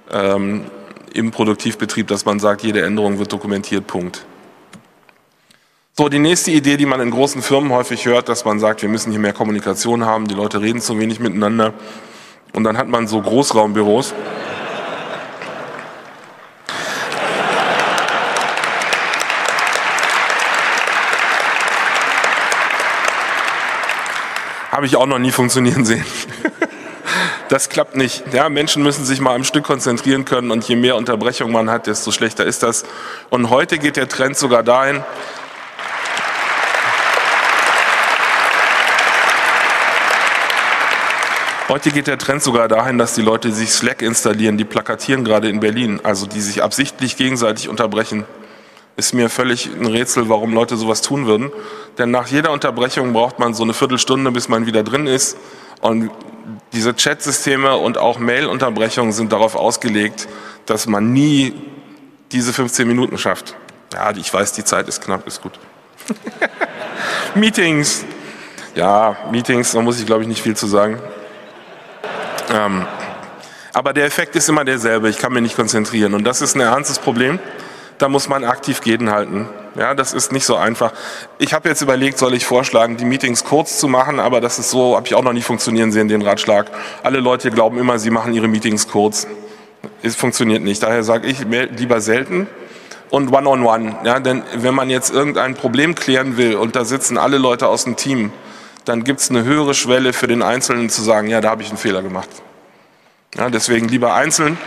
ähm, 0.09 0.63
im 1.13 1.31
Produktivbetrieb, 1.31 2.07
dass 2.07 2.23
man 2.23 2.39
sagt, 2.39 2.63
jede 2.63 2.83
Änderung 2.83 3.19
wird 3.19 3.33
dokumentiert, 3.33 3.85
Punkt. 3.85 4.23
So, 5.91 6.07
die 6.07 6.19
nächste 6.19 6.51
Idee, 6.51 6.77
die 6.77 6.85
man 6.85 7.01
in 7.01 7.11
großen 7.11 7.41
Firmen 7.41 7.73
häufig 7.73 8.05
hört, 8.05 8.29
dass 8.29 8.45
man 8.45 8.61
sagt, 8.61 8.81
wir 8.81 8.87
müssen 8.87 9.11
hier 9.11 9.19
mehr 9.19 9.33
Kommunikation 9.33 10.05
haben, 10.05 10.29
die 10.29 10.35
Leute 10.35 10.61
reden 10.61 10.79
zu 10.79 10.97
wenig 10.97 11.19
miteinander. 11.19 11.73
Und 12.55 12.63
dann 12.63 12.77
hat 12.77 12.87
man 12.87 13.05
so 13.05 13.21
Großraumbüros. 13.21 14.13
Habe 24.71 24.85
ich 24.85 24.95
auch 24.95 25.05
noch 25.05 25.19
nie 25.19 25.31
funktionieren 25.31 25.85
sehen. 25.85 26.05
Das 27.47 27.69
klappt 27.69 27.95
nicht. 27.95 28.23
Ja, 28.33 28.49
Menschen 28.49 28.81
müssen 28.81 29.05
sich 29.05 29.21
mal 29.21 29.35
am 29.35 29.43
Stück 29.43 29.63
konzentrieren 29.63 30.25
können 30.25 30.49
und 30.49 30.67
je 30.67 30.75
mehr 30.75 30.95
Unterbrechung 30.95 31.51
man 31.51 31.69
hat, 31.69 31.85
desto 31.85 32.11
schlechter 32.11 32.43
ist 32.43 32.63
das. 32.63 32.85
Und 33.29 33.51
heute 33.51 33.77
geht 33.77 33.97
der 33.97 34.09
Trend 34.09 34.35
sogar 34.35 34.63
dahin, 34.63 35.03
Heute 41.67 41.89
geht 41.89 42.05
der 42.05 42.19
Trend 42.19 42.43
sogar 42.43 42.67
dahin, 42.67 42.99
dass 42.99 43.15
die 43.15 43.23
Leute 43.23 43.51
sich 43.51 43.71
Slack 43.71 44.03
installieren, 44.03 44.55
die 44.55 44.65
plakatieren 44.65 45.25
gerade 45.25 45.49
in 45.49 45.59
Berlin, 45.59 45.99
also 46.03 46.27
die 46.27 46.39
sich 46.39 46.61
absichtlich 46.61 47.17
gegenseitig 47.17 47.69
unterbrechen. 47.69 48.25
Ist 48.97 49.15
mir 49.15 49.31
völlig 49.31 49.65
ein 49.65 49.87
Rätsel, 49.87 50.29
warum 50.29 50.53
Leute 50.53 50.77
sowas 50.77 51.01
tun 51.01 51.25
würden. 51.25 51.51
Denn 51.97 52.11
nach 52.11 52.27
jeder 52.27 52.51
Unterbrechung 52.51 53.13
braucht 53.13 53.39
man 53.39 53.55
so 53.55 53.63
eine 53.63 53.73
Viertelstunde, 53.73 54.29
bis 54.31 54.47
man 54.47 54.67
wieder 54.67 54.83
drin 54.83 55.07
ist. 55.07 55.37
Und 55.81 56.11
diese 56.71 56.93
Chatsysteme 56.93 57.77
und 57.77 57.97
auch 57.97 58.19
Mail-Unterbrechungen 58.19 59.11
sind 59.11 59.31
darauf 59.31 59.55
ausgelegt, 59.55 60.27
dass 60.67 60.85
man 60.85 61.13
nie 61.13 61.55
diese 62.31 62.53
15 62.53 62.87
Minuten 62.87 63.17
schafft. 63.17 63.55
Ja, 63.91 64.11
ich 64.15 64.31
weiß, 64.31 64.53
die 64.53 64.63
Zeit 64.63 64.87
ist 64.87 65.03
knapp, 65.03 65.25
ist 65.25 65.41
gut. 65.41 65.53
Meetings. 67.33 68.05
Ja, 68.75 69.17
Meetings, 69.31 69.71
da 69.71 69.81
muss 69.81 69.99
ich 69.99 70.05
glaube 70.05 70.21
ich 70.21 70.27
nicht 70.27 70.43
viel 70.43 70.55
zu 70.55 70.67
sagen. 70.67 70.99
Ähm, 72.51 72.85
aber 73.73 73.93
der 73.93 74.05
Effekt 74.05 74.35
ist 74.35 74.47
immer 74.47 74.63
derselbe. 74.63 75.09
Ich 75.09 75.17
kann 75.17 75.33
mich 75.33 75.41
nicht 75.41 75.55
konzentrieren. 75.55 76.13
Und 76.13 76.23
das 76.23 76.41
ist 76.41 76.55
ein 76.55 76.61
ernstes 76.61 76.99
Problem. 76.99 77.39
Da 77.97 78.09
muss 78.09 78.27
man 78.27 78.43
aktiv 78.43 78.81
gegenhalten. 78.81 79.47
Ja, 79.75 79.93
das 79.93 80.13
ist 80.13 80.31
nicht 80.31 80.45
so 80.45 80.55
einfach. 80.55 80.93
Ich 81.37 81.53
habe 81.53 81.67
jetzt 81.69 81.81
überlegt, 81.81 82.17
soll 82.17 82.33
ich 82.33 82.45
vorschlagen, 82.45 82.97
die 82.97 83.05
Meetings 83.05 83.43
kurz 83.43 83.77
zu 83.77 83.87
machen, 83.87 84.19
aber 84.19 84.39
das 84.39 84.59
ist 84.59 84.69
so, 84.69 84.95
habe 84.95 85.07
ich 85.07 85.15
auch 85.15 85.23
noch 85.23 85.33
nicht 85.33 85.45
funktionieren 85.45 85.91
sehen, 85.91 86.07
den 86.07 86.21
Ratschlag. 86.21 86.67
Alle 87.03 87.19
Leute 87.19 87.51
glauben 87.51 87.77
immer, 87.77 87.99
sie 87.99 88.09
machen 88.09 88.33
ihre 88.33 88.47
Meetings 88.47 88.87
kurz. 88.87 89.27
Es 90.01 90.15
funktioniert 90.15 90.63
nicht. 90.63 90.81
Daher 90.81 91.03
sage 91.03 91.27
ich 91.27 91.45
lieber 91.77 91.99
selten 91.99 92.47
und 93.09 93.31
one-on-one. 93.31 93.89
-on 93.89 93.93
-one. 93.93 94.05
Ja, 94.05 94.19
denn 94.19 94.43
wenn 94.55 94.73
man 94.73 94.89
jetzt 94.89 95.13
irgendein 95.13 95.55
Problem 95.55 95.95
klären 95.95 96.37
will 96.37 96.55
und 96.55 96.75
da 96.75 96.85
sitzen 96.85 97.17
alle 97.17 97.37
Leute 97.37 97.67
aus 97.67 97.83
dem 97.83 97.95
Team, 97.95 98.31
dann 98.85 99.03
gibt 99.03 99.19
es 99.19 99.29
eine 99.29 99.43
höhere 99.43 99.73
Schwelle 99.73 100.13
für 100.13 100.27
den 100.27 100.41
Einzelnen 100.41 100.89
zu 100.89 101.01
sagen, 101.01 101.27
ja, 101.27 101.41
da 101.41 101.49
habe 101.49 101.63
ich 101.63 101.69
einen 101.69 101.77
Fehler 101.77 102.01
gemacht. 102.01 102.29
Ja, 103.35 103.49
deswegen 103.49 103.87
lieber 103.87 104.13
einzeln. 104.13 104.57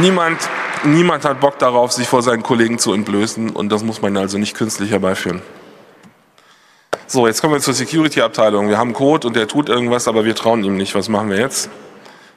Niemand, 0.00 0.38
niemand 0.84 1.24
hat 1.24 1.38
Bock 1.38 1.58
darauf, 1.58 1.92
sich 1.92 2.08
vor 2.08 2.22
seinen 2.22 2.42
Kollegen 2.42 2.78
zu 2.78 2.92
entblößen 2.92 3.50
und 3.50 3.70
das 3.70 3.84
muss 3.84 4.02
man 4.02 4.16
also 4.16 4.38
nicht 4.38 4.56
künstlich 4.56 4.90
herbeiführen. 4.90 5.42
So, 7.06 7.28
jetzt 7.28 7.40
kommen 7.40 7.54
wir 7.54 7.60
zur 7.60 7.74
Security-Abteilung. 7.74 8.68
Wir 8.68 8.78
haben 8.78 8.92
Code 8.92 9.28
und 9.28 9.36
der 9.36 9.46
tut 9.46 9.68
irgendwas, 9.68 10.08
aber 10.08 10.24
wir 10.24 10.34
trauen 10.34 10.64
ihm 10.64 10.76
nicht. 10.76 10.96
Was 10.96 11.08
machen 11.08 11.30
wir 11.30 11.38
jetzt? 11.38 11.70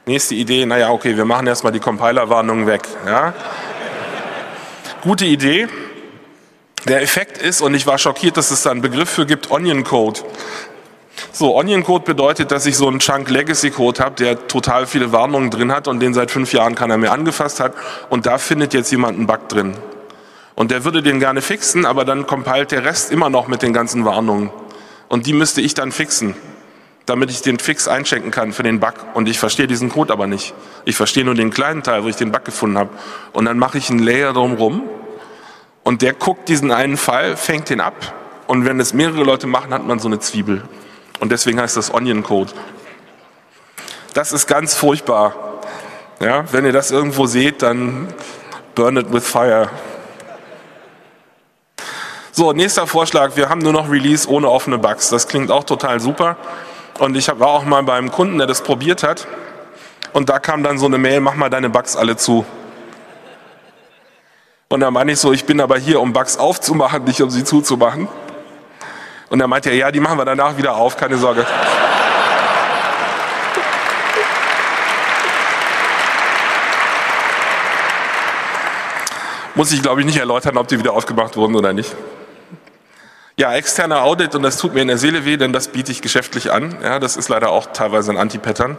Nächste 0.06 0.36
Idee, 0.36 0.64
naja, 0.64 0.90
okay, 0.90 1.16
wir 1.16 1.24
machen 1.24 1.48
erstmal 1.48 1.72
die 1.72 1.80
Compiler-Warnung 1.80 2.66
weg. 2.66 2.82
Ja? 3.04 3.34
Gute 5.02 5.24
Idee, 5.24 5.66
der 6.86 7.02
Effekt 7.02 7.38
ist, 7.38 7.60
und 7.60 7.74
ich 7.74 7.86
war 7.86 7.98
schockiert, 7.98 8.36
dass 8.36 8.50
es 8.50 8.62
da 8.62 8.70
einen 8.70 8.80
Begriff 8.80 9.10
für 9.10 9.26
gibt, 9.26 9.50
Onion 9.50 9.84
Code. 9.84 10.20
So, 11.32 11.56
Onion 11.56 11.84
Code 11.84 12.04
bedeutet, 12.04 12.50
dass 12.50 12.66
ich 12.66 12.76
so 12.76 12.88
einen 12.88 12.98
Chunk 12.98 13.28
Legacy 13.28 13.70
Code 13.70 14.02
habe, 14.02 14.16
der 14.16 14.48
total 14.48 14.86
viele 14.86 15.12
Warnungen 15.12 15.50
drin 15.50 15.72
hat 15.72 15.86
und 15.86 16.00
den 16.00 16.14
seit 16.14 16.30
fünf 16.30 16.52
Jahren 16.52 16.74
keiner 16.74 16.96
mehr 16.96 17.12
angefasst 17.12 17.60
hat. 17.60 17.74
Und 18.08 18.26
da 18.26 18.38
findet 18.38 18.74
jetzt 18.74 18.90
jemand 18.90 19.18
einen 19.18 19.26
Bug 19.26 19.48
drin. 19.48 19.76
Und 20.54 20.70
der 20.70 20.84
würde 20.84 21.02
den 21.02 21.20
gerne 21.20 21.42
fixen, 21.42 21.86
aber 21.86 22.04
dann 22.04 22.26
compilt 22.26 22.70
der 22.70 22.84
Rest 22.84 23.12
immer 23.12 23.30
noch 23.30 23.48
mit 23.48 23.62
den 23.62 23.72
ganzen 23.72 24.04
Warnungen. 24.04 24.50
Und 25.08 25.26
die 25.26 25.32
müsste 25.32 25.60
ich 25.60 25.74
dann 25.74 25.92
fixen, 25.92 26.34
damit 27.06 27.30
ich 27.30 27.42
den 27.42 27.58
Fix 27.58 27.88
einchecken 27.88 28.30
kann 28.30 28.52
für 28.52 28.62
den 28.62 28.80
Bug. 28.80 28.94
Und 29.14 29.28
ich 29.28 29.38
verstehe 29.38 29.66
diesen 29.66 29.90
Code 29.90 30.12
aber 30.12 30.26
nicht. 30.26 30.54
Ich 30.84 30.96
verstehe 30.96 31.24
nur 31.24 31.34
den 31.34 31.50
kleinen 31.50 31.82
Teil, 31.82 32.04
wo 32.04 32.08
ich 32.08 32.16
den 32.16 32.32
Bug 32.32 32.44
gefunden 32.44 32.78
habe. 32.78 32.90
Und 33.32 33.44
dann 33.44 33.58
mache 33.58 33.78
ich 33.78 33.90
einen 33.90 34.00
Layer 34.00 34.32
drumherum 34.32 34.82
und 35.82 36.02
der 36.02 36.12
guckt 36.12 36.48
diesen 36.48 36.72
einen 36.72 36.96
Fall, 36.96 37.36
fängt 37.36 37.70
den 37.70 37.80
ab. 37.80 37.94
Und 38.46 38.64
wenn 38.64 38.80
es 38.80 38.92
mehrere 38.92 39.22
Leute 39.22 39.46
machen, 39.46 39.72
hat 39.72 39.86
man 39.86 39.98
so 39.98 40.08
eine 40.08 40.18
Zwiebel. 40.18 40.62
Und 41.20 41.30
deswegen 41.30 41.60
heißt 41.60 41.76
das 41.76 41.92
Onion 41.92 42.22
Code. 42.22 42.52
Das 44.14 44.32
ist 44.32 44.46
ganz 44.46 44.74
furchtbar. 44.74 45.34
Ja, 46.18 46.44
wenn 46.52 46.64
ihr 46.64 46.72
das 46.72 46.90
irgendwo 46.90 47.26
seht, 47.26 47.62
dann 47.62 48.08
burn 48.74 48.96
it 48.96 49.12
with 49.12 49.26
fire. 49.26 49.70
So, 52.32 52.52
nächster 52.52 52.86
Vorschlag. 52.86 53.36
Wir 53.36 53.48
haben 53.48 53.60
nur 53.60 53.72
noch 53.72 53.90
Release 53.90 54.28
ohne 54.28 54.48
offene 54.48 54.78
Bugs. 54.78 55.10
Das 55.10 55.28
klingt 55.28 55.50
auch 55.50 55.64
total 55.64 56.00
super. 56.00 56.36
Und 56.98 57.16
ich 57.16 57.28
war 57.28 57.48
auch 57.48 57.64
mal 57.64 57.82
beim 57.82 58.10
Kunden, 58.10 58.38
der 58.38 58.46
das 58.46 58.62
probiert 58.62 59.02
hat. 59.02 59.26
Und 60.12 60.28
da 60.28 60.38
kam 60.38 60.62
dann 60.62 60.78
so 60.78 60.86
eine 60.86 60.98
Mail, 60.98 61.20
mach 61.20 61.34
mal 61.34 61.50
deine 61.50 61.70
Bugs 61.70 61.96
alle 61.96 62.16
zu. 62.16 62.44
Und 64.72 64.78
da 64.78 64.92
meine 64.92 65.10
ich 65.10 65.18
so, 65.18 65.32
ich 65.32 65.46
bin 65.46 65.60
aber 65.60 65.78
hier, 65.78 66.00
um 66.00 66.12
Bugs 66.12 66.36
aufzumachen, 66.36 67.02
nicht 67.02 67.20
um 67.20 67.28
sie 67.28 67.42
zuzumachen. 67.42 68.06
Und 69.28 69.40
er 69.40 69.48
meinte 69.48 69.68
er, 69.68 69.74
ja, 69.74 69.90
die 69.90 69.98
machen 69.98 70.16
wir 70.16 70.24
danach 70.24 70.58
wieder 70.58 70.76
auf, 70.76 70.96
keine 70.96 71.18
Sorge. 71.18 71.44
Muss 79.56 79.72
ich, 79.72 79.82
glaube 79.82 80.02
ich, 80.02 80.06
nicht 80.06 80.18
erläutern, 80.18 80.56
ob 80.56 80.68
die 80.68 80.78
wieder 80.78 80.92
aufgemacht 80.92 81.36
wurden 81.36 81.56
oder 81.56 81.72
nicht. 81.72 81.96
Ja, 83.36 83.52
externer 83.54 84.04
Audit, 84.04 84.36
und 84.36 84.44
das 84.44 84.56
tut 84.56 84.72
mir 84.72 84.82
in 84.82 84.88
der 84.88 84.98
Seele 84.98 85.24
weh, 85.24 85.36
denn 85.36 85.52
das 85.52 85.66
biete 85.66 85.90
ich 85.90 86.00
geschäftlich 86.00 86.52
an. 86.52 86.76
Ja, 86.80 87.00
das 87.00 87.16
ist 87.16 87.28
leider 87.28 87.50
auch 87.50 87.66
teilweise 87.72 88.12
ein 88.12 88.16
Anti-Pattern. 88.16 88.76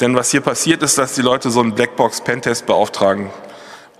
Denn 0.00 0.16
was 0.16 0.32
hier 0.32 0.40
passiert 0.40 0.82
ist, 0.82 0.98
dass 0.98 1.14
die 1.14 1.22
Leute 1.22 1.50
so 1.50 1.60
einen 1.60 1.76
Blackbox-Pentest 1.76 2.66
beauftragen. 2.66 3.30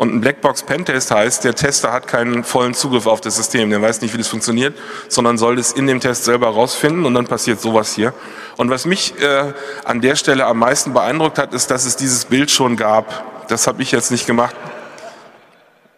Und 0.00 0.14
ein 0.14 0.22
Blackbox-Pentest 0.22 1.10
heißt, 1.10 1.44
der 1.44 1.54
Tester 1.54 1.92
hat 1.92 2.08
keinen 2.08 2.42
vollen 2.42 2.72
Zugriff 2.72 3.06
auf 3.06 3.20
das 3.20 3.36
System, 3.36 3.68
der 3.68 3.82
weiß 3.82 4.00
nicht, 4.00 4.14
wie 4.14 4.18
das 4.18 4.28
funktioniert, 4.28 4.74
sondern 5.08 5.36
soll 5.36 5.58
es 5.58 5.72
in 5.72 5.86
dem 5.86 6.00
Test 6.00 6.24
selber 6.24 6.48
rausfinden 6.48 7.04
und 7.04 7.12
dann 7.12 7.26
passiert 7.26 7.60
sowas 7.60 7.94
hier. 7.96 8.14
Und 8.56 8.70
was 8.70 8.86
mich 8.86 9.12
äh, 9.20 9.52
an 9.84 10.00
der 10.00 10.16
Stelle 10.16 10.46
am 10.46 10.58
meisten 10.58 10.94
beeindruckt 10.94 11.36
hat, 11.36 11.52
ist, 11.52 11.70
dass 11.70 11.84
es 11.84 11.96
dieses 11.96 12.24
Bild 12.24 12.50
schon 12.50 12.78
gab. 12.78 13.46
Das 13.48 13.66
habe 13.66 13.82
ich 13.82 13.92
jetzt 13.92 14.10
nicht 14.10 14.26
gemacht. 14.26 14.56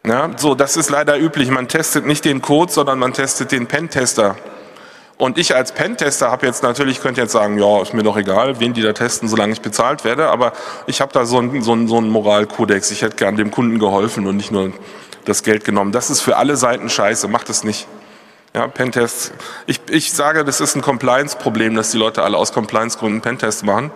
Ja, 0.05 0.31
so, 0.37 0.57
das 0.57 0.77
ist 0.77 0.91
leider 0.91 1.17
üblich. 1.17 1.49
Man 1.51 1.69
testet 1.69 2.05
nicht 2.05 2.25
den 2.25 2.43
Code, 2.43 2.73
sondern 2.73 2.99
man 2.99 3.13
testet 3.13 3.53
den 3.53 3.69
Pentester. 3.69 4.35
Und 5.23 5.39
ich 5.39 5.55
als 5.55 5.71
Pentester 5.71 6.33
habe 6.33 6.47
jetzt 6.47 6.65
natürlich, 6.65 7.01
könnte 7.01 7.21
jetzt 7.21 7.31
sagen, 7.31 7.57
ja, 7.57 7.81
ist 7.81 7.95
mir 7.95 8.03
doch 8.03 8.17
egal, 8.17 8.59
wen 8.59 8.73
die 8.73 8.83
da 8.83 8.93
testen, 8.93 9.29
solange 9.29 9.53
ich 9.53 9.61
bezahlt 9.61 10.03
werde, 10.03 10.27
aber 10.31 10.53
ich 10.89 11.01
habe 11.01 11.13
da 11.13 11.27
so 11.27 11.39
einen, 11.39 11.63
so, 11.63 11.87
so 11.87 11.97
einen 11.99 12.09
Moralkodex. 12.09 12.91
Ich 12.91 13.03
hätte 13.03 13.15
gern 13.15 13.37
dem 13.37 13.53
Kunden 13.53 13.79
geholfen 13.79 14.27
und 14.27 14.37
nicht 14.37 14.51
nur 14.51 14.73
das 15.25 15.45
Geld 15.45 15.65
genommen. 15.65 15.93
Das 15.93 16.11
ist 16.11 16.23
für 16.23 16.39
alle 16.39 16.57
Seiten 16.57 16.91
scheiße, 16.91 17.29
macht 17.29 17.51
es 17.51 17.63
nicht. 17.63 17.87
Ja, 18.53 18.67
Pentests. 18.67 19.31
Ich, 19.69 19.81
ich 19.91 20.13
sage, 20.13 20.45
das 20.45 20.61
ist 20.61 20.75
ein 20.75 20.83
Compliance-Problem, 20.83 21.77
dass 21.77 21.93
die 21.93 21.99
Leute 21.99 22.25
alle 22.25 22.37
aus 22.37 22.53
Compliance-Gründen 22.53 23.21
Pentests 23.21 23.63
machen. 23.63 23.93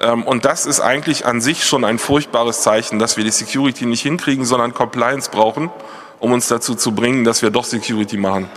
Ähm, 0.00 0.24
und 0.24 0.44
das 0.44 0.66
ist 0.66 0.80
eigentlich 0.80 1.26
an 1.26 1.40
sich 1.40 1.64
schon 1.64 1.84
ein 1.84 2.00
furchtbares 2.00 2.62
Zeichen, 2.62 2.98
dass 2.98 3.16
wir 3.16 3.22
die 3.22 3.30
Security 3.30 3.86
nicht 3.86 4.02
hinkriegen, 4.02 4.44
sondern 4.44 4.74
Compliance 4.74 5.30
brauchen, 5.30 5.70
um 6.18 6.32
uns 6.32 6.48
dazu 6.48 6.74
zu 6.74 6.90
bringen, 6.90 7.22
dass 7.22 7.42
wir 7.42 7.50
doch 7.50 7.64
Security 7.64 8.16
machen. 8.16 8.50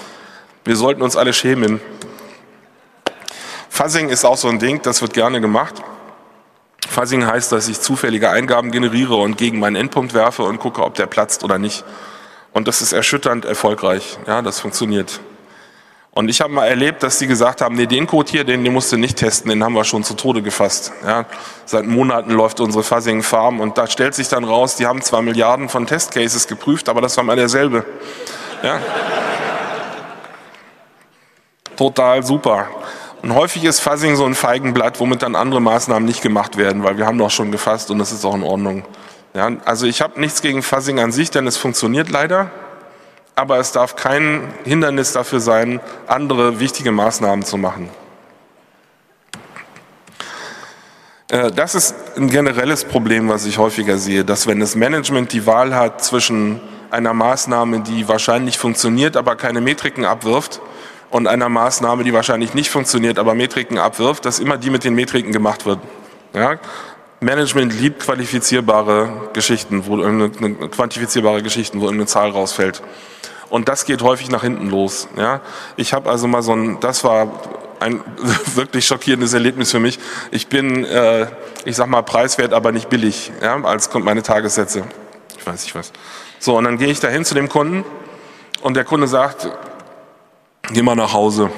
Wir 0.67 0.75
sollten 0.75 1.01
uns 1.01 1.15
alle 1.15 1.31
schämen. 1.31 1.79
Fuzzing 3.69 4.09
ist 4.09 4.25
auch 4.25 4.35
so 4.35 4.49
ein 4.49 4.59
Ding, 4.59 4.81
das 4.81 5.01
wird 5.01 5.13
gerne 5.13 5.39
gemacht. 5.39 5.75
Fuzzing 6.89 7.25
heißt, 7.25 7.53
dass 7.53 7.69
ich 7.69 7.79
zufällige 7.79 8.31
Eingaben 8.31 8.71
generiere 8.71 9.15
und 9.15 9.37
gegen 9.37 9.59
meinen 9.59 9.77
Endpunkt 9.77 10.13
werfe 10.13 10.43
und 10.43 10.59
gucke, 10.59 10.83
ob 10.83 10.95
der 10.95 11.05
platzt 11.05 11.45
oder 11.45 11.57
nicht. 11.57 11.85
Und 12.51 12.67
das 12.67 12.81
ist 12.81 12.91
erschütternd 12.91 13.45
erfolgreich. 13.45 14.17
Ja, 14.27 14.41
das 14.41 14.59
funktioniert. 14.59 15.21
Und 16.11 16.27
ich 16.27 16.41
habe 16.41 16.51
mal 16.51 16.65
erlebt, 16.65 17.01
dass 17.01 17.17
die 17.17 17.27
gesagt 17.27 17.61
haben, 17.61 17.75
nee, 17.75 17.85
den 17.85 18.05
Code 18.05 18.29
hier, 18.29 18.43
den, 18.43 18.65
den 18.65 18.73
musst 18.73 18.91
du 18.91 18.97
nicht 18.97 19.17
testen, 19.17 19.49
den 19.49 19.63
haben 19.63 19.73
wir 19.73 19.85
schon 19.85 20.03
zu 20.03 20.15
Tode 20.15 20.41
gefasst. 20.41 20.91
Ja, 21.05 21.27
seit 21.63 21.85
Monaten 21.85 22.31
läuft 22.31 22.59
unsere 22.59 22.83
Fuzzing 22.83 23.23
Farm 23.23 23.61
und 23.61 23.77
da 23.77 23.87
stellt 23.87 24.15
sich 24.15 24.27
dann 24.27 24.43
raus, 24.43 24.75
die 24.75 24.85
haben 24.85 25.01
zwar 25.01 25.21
Milliarden 25.21 25.69
von 25.69 25.87
Testcases 25.87 26.45
geprüft, 26.47 26.89
aber 26.89 26.99
das 26.99 27.15
war 27.15 27.23
mal 27.23 27.37
derselbe. 27.37 27.85
Ja. 28.63 28.81
Total 31.77 32.23
super. 32.23 32.67
Und 33.23 33.33
häufig 33.33 33.63
ist 33.63 33.79
Fuzzing 33.79 34.15
so 34.15 34.25
ein 34.25 34.35
Feigenblatt, 34.35 34.99
womit 34.99 35.23
dann 35.23 35.35
andere 35.35 35.61
Maßnahmen 35.61 36.05
nicht 36.05 36.21
gemacht 36.21 36.57
werden, 36.57 36.83
weil 36.83 36.97
wir 36.97 37.05
haben 37.05 37.17
doch 37.17 37.31
schon 37.31 37.51
gefasst 37.51 37.89
und 37.89 37.99
das 37.99 38.11
ist 38.11 38.25
auch 38.25 38.35
in 38.35 38.43
Ordnung. 38.43 38.83
Ja, 39.33 39.49
also 39.63 39.85
ich 39.85 40.01
habe 40.01 40.19
nichts 40.19 40.41
gegen 40.41 40.61
Fuzzing 40.61 40.99
an 40.99 41.11
sich, 41.11 41.31
denn 41.31 41.47
es 41.47 41.57
funktioniert 41.57 42.09
leider 42.09 42.51
aber 43.37 43.59
es 43.59 43.71
darf 43.71 43.95
kein 43.95 44.51
Hindernis 44.65 45.11
dafür 45.13 45.39
sein, 45.39 45.79
andere 46.07 46.59
wichtige 46.59 46.91
Maßnahmen 46.91 47.45
zu 47.45 47.55
machen. 47.57 47.87
Äh, 51.29 51.51
das 51.51 51.75
ist 51.75 51.95
ein 52.17 52.31
generelles 52.31 52.83
Problem, 52.83 53.29
was 53.29 53.45
ich 53.45 53.59
häufiger 53.59 53.99
sehe, 53.99 54.25
dass 54.25 54.47
wenn 54.47 54.59
das 54.59 54.73
Management 54.73 55.33
die 55.33 55.45
Wahl 55.45 55.75
hat 55.75 56.03
zwischen 56.03 56.59
einer 56.89 57.13
Maßnahme, 57.13 57.81
die 57.81 58.07
wahrscheinlich 58.07 58.57
funktioniert, 58.57 59.15
aber 59.15 59.35
keine 59.35 59.61
Metriken 59.61 60.03
abwirft, 60.03 60.59
und 61.09 61.27
einer 61.27 61.49
Maßnahme, 61.49 62.03
die 62.03 62.13
wahrscheinlich 62.13 62.53
nicht 62.53 62.69
funktioniert, 62.69 63.19
aber 63.19 63.33
Metriken 63.33 63.77
abwirft, 63.77 64.25
dass 64.25 64.39
immer 64.39 64.57
die 64.57 64.69
mit 64.69 64.83
den 64.83 64.93
Metriken 64.93 65.31
gemacht 65.31 65.65
wird. 65.65 65.79
Ja? 66.33 66.55
Management 67.19 67.73
liebt 67.79 68.03
qualifizierbare 68.03 69.29
Geschichten, 69.33 69.85
wo 69.87 70.01
eine, 70.01 70.29
quantifizierbare 70.29 71.41
Geschichten, 71.41 71.79
wo 71.79 71.85
irgendeine 71.85 72.07
Zahl 72.07 72.29
rausfällt. 72.29 72.83
Und 73.49 73.69
das 73.69 73.85
geht 73.85 74.01
häufig 74.01 74.29
nach 74.29 74.43
hinten 74.43 74.69
los. 74.69 75.07
Ja? 75.17 75.41
Ich 75.77 75.93
habe 75.93 76.09
also 76.09 76.27
mal 76.27 76.43
so 76.43 76.53
ein, 76.53 76.79
das 76.79 77.03
war 77.03 77.31
ein 77.79 78.01
wirklich 78.55 78.85
schockierendes 78.85 79.33
Erlebnis 79.33 79.71
für 79.71 79.79
mich. 79.79 79.99
Ich 80.31 80.47
bin, 80.47 80.85
äh, 80.85 81.27
ich 81.65 81.75
sag 81.75 81.87
mal, 81.87 82.01
preiswert, 82.01 82.53
aber 82.53 82.71
nicht 82.71 82.89
billig, 82.89 83.31
ja, 83.41 83.61
als 83.63 83.89
kommt 83.89 84.05
meine 84.05 84.23
Tagessätze. 84.23 84.83
Ich 85.37 85.45
weiß 85.45 85.63
nicht 85.63 85.75
was. 85.75 85.91
So, 86.39 86.57
und 86.57 86.65
dann 86.65 86.77
gehe 86.77 86.89
ich 86.89 86.99
dahin 86.99 87.25
zu 87.25 87.35
dem 87.35 87.49
Kunden 87.49 87.83
und 88.61 88.75
der 88.75 88.83
Kunde 88.83 89.07
sagt, 89.07 89.49
geh 90.71 90.81
mal 90.81 90.95
nach 90.95 91.13
Hause. 91.13 91.49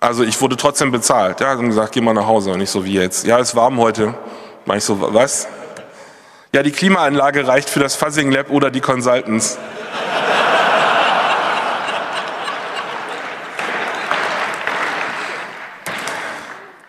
Also 0.00 0.22
ich 0.22 0.40
wurde 0.40 0.56
trotzdem 0.56 0.90
bezahlt. 0.90 1.40
Ja, 1.40 1.54
und 1.54 1.68
gesagt, 1.68 1.92
geh 1.92 2.00
mal 2.00 2.14
nach 2.14 2.26
Hause, 2.26 2.56
nicht 2.56 2.70
so 2.70 2.84
wie 2.84 2.94
jetzt. 2.94 3.26
Ja, 3.26 3.38
ist 3.38 3.54
warm 3.54 3.78
heute. 3.78 4.14
Mach 4.66 4.76
ich 4.76 4.84
so, 4.84 4.98
was? 5.00 5.48
Ja, 6.52 6.62
die 6.62 6.72
Klimaanlage 6.72 7.46
reicht 7.46 7.68
für 7.68 7.80
das 7.80 7.96
Fuzzing 7.96 8.30
Lab 8.30 8.50
oder 8.50 8.70
die 8.70 8.80
Consultants. 8.80 9.58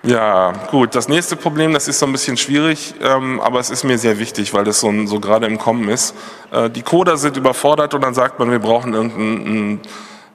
Ja, 0.08 0.52
gut. 0.70 0.94
Das 0.94 1.08
nächste 1.08 1.36
Problem, 1.36 1.74
das 1.74 1.88
ist 1.88 1.98
so 1.98 2.06
ein 2.06 2.12
bisschen 2.12 2.38
schwierig, 2.38 2.94
ähm, 3.02 3.42
aber 3.42 3.60
es 3.60 3.72
ist 3.72 3.84
mir 3.84 3.98
sehr 3.98 4.20
wichtig, 4.20 4.54
weil 4.54 4.64
das 4.64 4.80
so, 4.80 4.94
so 5.08 5.20
gerade 5.20 5.48
im 5.48 5.58
Kommen 5.58 5.90
ist. 5.90 6.14
Äh, 6.52 6.70
die 6.70 6.84
Coder 6.84 7.18
sind 7.18 7.38
überfordert 7.38 7.96
und 7.96 8.02
dann 8.02 8.14
sagt 8.14 8.38
man, 8.38 8.52
wir 8.52 8.60
brauchen 8.60 8.94
irgendeinen 8.94 9.82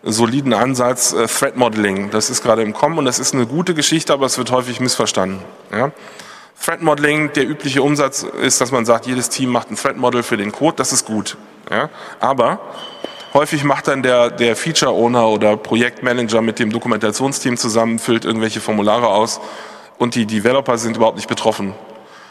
soliden 0.03 0.55
Ansatz, 0.55 1.13
äh, 1.13 1.27
Threat 1.27 1.57
Modeling. 1.57 2.11
Das 2.11 2.31
ist 2.31 2.43
gerade 2.43 2.63
im 2.63 2.73
Kommen 2.73 2.99
und 2.99 3.05
das 3.05 3.19
ist 3.19 3.35
eine 3.35 3.47
gute 3.47 3.75
Geschichte, 3.75 4.13
aber 4.13 4.27
es 4.27 4.39
wird 4.39 4.51
häufig 4.51 4.81
missverstanden. 4.81 5.41
Ja? 5.73 5.93
Threat 6.63 6.83
Modeling, 6.83 7.33
der 7.33 7.49
übliche 7.49 7.83
Umsatz 7.83 8.23
ist, 8.23 8.61
dass 8.61 8.71
man 8.71 8.85
sagt, 8.85 9.07
jedes 9.07 9.29
Team 9.29 9.51
macht 9.51 9.71
ein 9.71 9.77
Threat 9.77 9.97
Model 9.97 10.23
für 10.23 10.37
den 10.37 10.53
Code, 10.53 10.77
das 10.77 10.93
ist 10.93 11.07
gut. 11.07 11.37
Ja? 11.71 11.91
Aber 12.21 12.61
Häufig 13.33 13.63
macht 13.63 13.87
dann 13.87 14.03
der, 14.03 14.29
der 14.31 14.57
Feature 14.57 14.91
Owner 14.91 15.29
oder 15.29 15.57
Projektmanager 15.57 16.43
mit 16.43 16.59
dem 16.59 16.73
Dokumentationsteam 16.73 17.57
zusammen, 17.57 18.01
füllt 18.01 18.25
irgendwelche 18.25 18.61
Formulare 18.61 19.07
aus 19.07 19.41
und 19.99 20.17
die 20.17 20.27
Developer 20.27 20.77
sind 20.79 20.97
überhaupt 20.97 21.17
nicht 21.17 21.29
betroffen. 21.29 21.75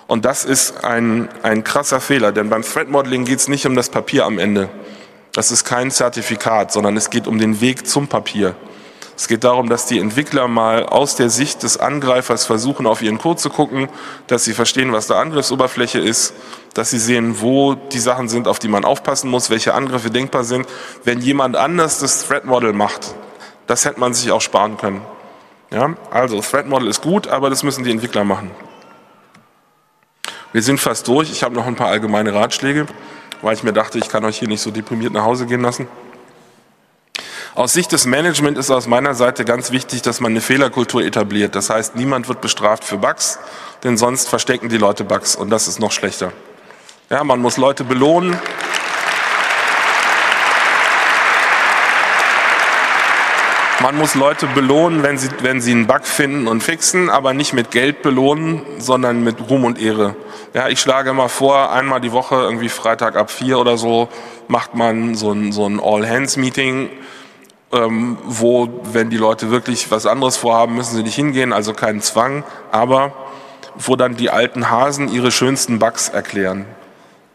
Und 0.07 0.25
das 0.25 0.43
ist 0.43 0.83
ein, 0.83 1.29
ein 1.41 1.63
krasser 1.63 2.01
Fehler, 2.01 2.33
denn 2.33 2.49
beim 2.49 2.63
Threat 2.63 2.89
Modeling 2.89 3.23
geht 3.23 3.39
es 3.39 3.47
nicht 3.47 3.65
um 3.65 3.75
das 3.75 3.87
Papier 3.89 4.25
am 4.25 4.39
Ende. 4.39 4.67
Das 5.33 5.51
ist 5.51 5.63
kein 5.63 5.91
Zertifikat, 5.91 6.71
sondern 6.71 6.97
es 6.97 7.09
geht 7.09 7.27
um 7.27 7.37
den 7.37 7.61
Weg 7.61 7.87
zum 7.87 8.07
Papier. 8.07 8.55
Es 9.15 9.27
geht 9.27 9.43
darum, 9.43 9.67
dass 9.67 9.85
die 9.85 9.99
Entwickler 9.99 10.47
mal 10.47 10.85
aus 10.85 11.17
der 11.17 11.29
Sicht 11.29 11.63
des 11.63 11.77
Angreifers 11.77 12.45
versuchen, 12.45 12.87
auf 12.87 13.01
ihren 13.01 13.17
Code 13.17 13.37
zu 13.37 13.49
gucken, 13.49 13.89
dass 14.27 14.45
sie 14.45 14.53
verstehen, 14.53 14.93
was 14.93 15.07
der 15.07 15.17
Angriffsoberfläche 15.17 15.99
ist, 15.99 16.33
dass 16.73 16.89
sie 16.89 16.99
sehen, 16.99 17.41
wo 17.41 17.75
die 17.75 17.99
Sachen 17.99 18.29
sind, 18.29 18.47
auf 18.47 18.59
die 18.59 18.69
man 18.69 18.85
aufpassen 18.85 19.29
muss, 19.29 19.49
welche 19.49 19.73
Angriffe 19.73 20.09
denkbar 20.09 20.45
sind. 20.45 20.67
Wenn 21.03 21.19
jemand 21.19 21.57
anders 21.57 21.99
das 21.99 22.25
Threat 22.25 22.45
Model 22.45 22.71
macht, 22.71 23.13
das 23.67 23.83
hätte 23.83 23.99
man 23.99 24.13
sich 24.13 24.31
auch 24.31 24.39
sparen 24.39 24.77
können. 24.77 25.01
Ja, 25.69 25.93
also 26.11 26.39
Threat 26.39 26.67
Model 26.67 26.87
ist 26.87 27.01
gut, 27.01 27.27
aber 27.27 27.49
das 27.49 27.61
müssen 27.61 27.83
die 27.83 27.91
Entwickler 27.91 28.23
machen. 28.23 28.51
Wir 30.53 30.63
sind 30.63 30.79
fast 30.79 31.07
durch. 31.09 31.29
Ich 31.29 31.43
habe 31.43 31.53
noch 31.53 31.67
ein 31.67 31.75
paar 31.75 31.89
allgemeine 31.89 32.33
Ratschläge, 32.33 32.87
weil 33.41 33.53
ich 33.53 33.63
mir 33.63 33.73
dachte, 33.73 33.97
ich 33.97 34.09
kann 34.09 34.25
euch 34.25 34.39
hier 34.39 34.47
nicht 34.47 34.61
so 34.61 34.71
deprimiert 34.71 35.13
nach 35.13 35.23
Hause 35.23 35.45
gehen 35.45 35.61
lassen. 35.61 35.87
Aus 37.55 37.73
Sicht 37.73 37.91
des 37.91 38.05
Management 38.05 38.57
ist 38.57 38.71
aus 38.71 38.87
meiner 38.87 39.15
Seite 39.15 39.43
ganz 39.43 39.71
wichtig, 39.71 40.01
dass 40.01 40.19
man 40.19 40.31
eine 40.31 40.41
Fehlerkultur 40.41 41.03
etabliert. 41.03 41.55
Das 41.55 41.69
heißt, 41.69 41.95
niemand 41.95 42.27
wird 42.27 42.41
bestraft 42.41 42.83
für 42.83 42.97
Bugs, 42.97 43.39
denn 43.83 43.97
sonst 43.97 44.29
verstecken 44.29 44.69
die 44.69 44.77
Leute 44.77 45.03
Bugs 45.03 45.35
und 45.35 45.49
das 45.49 45.67
ist 45.67 45.79
noch 45.79 45.91
schlechter. 45.91 46.31
Ja, 47.09 47.23
man 47.23 47.41
muss 47.41 47.57
Leute 47.57 47.83
belohnen. 47.83 48.39
Man 53.89 53.97
muss 53.97 54.13
Leute 54.13 54.45
belohnen, 54.45 55.01
wenn 55.01 55.17
sie, 55.17 55.29
wenn 55.41 55.61
sie 55.61 55.71
einen 55.71 55.87
Bug 55.87 56.05
finden 56.05 56.47
und 56.47 56.61
fixen, 56.61 57.09
aber 57.09 57.33
nicht 57.33 57.53
mit 57.53 57.71
Geld 57.71 58.03
belohnen, 58.03 58.61
sondern 58.77 59.23
mit 59.23 59.49
Ruhm 59.49 59.63
und 59.63 59.81
Ehre. 59.81 60.15
Ja, 60.53 60.67
ich 60.67 60.79
schlage 60.79 61.11
mal 61.11 61.27
vor, 61.27 61.71
einmal 61.71 61.99
die 61.99 62.11
Woche, 62.11 62.35
irgendwie 62.35 62.69
Freitag 62.69 63.15
ab 63.15 63.31
vier 63.31 63.57
oder 63.57 63.79
so, 63.79 64.07
macht 64.47 64.75
man 64.75 65.15
so 65.15 65.31
ein, 65.31 65.51
so 65.51 65.65
ein 65.65 65.79
All-Hands-Meeting 65.79 66.91
ähm, 67.73 68.19
wo, 68.25 68.69
wenn 68.93 69.09
die 69.09 69.17
Leute 69.17 69.49
wirklich 69.49 69.89
was 69.89 70.05
anderes 70.05 70.37
vorhaben, 70.37 70.75
müssen 70.75 70.95
sie 70.95 71.01
nicht 71.01 71.15
hingehen, 71.15 71.51
also 71.51 71.73
keinen 71.73 72.01
Zwang, 72.01 72.43
aber 72.71 73.13
wo 73.75 73.95
dann 73.95 74.15
die 74.15 74.29
alten 74.29 74.69
Hasen 74.69 75.11
ihre 75.11 75.31
schönsten 75.31 75.79
Bugs 75.79 76.09
erklären. 76.09 76.67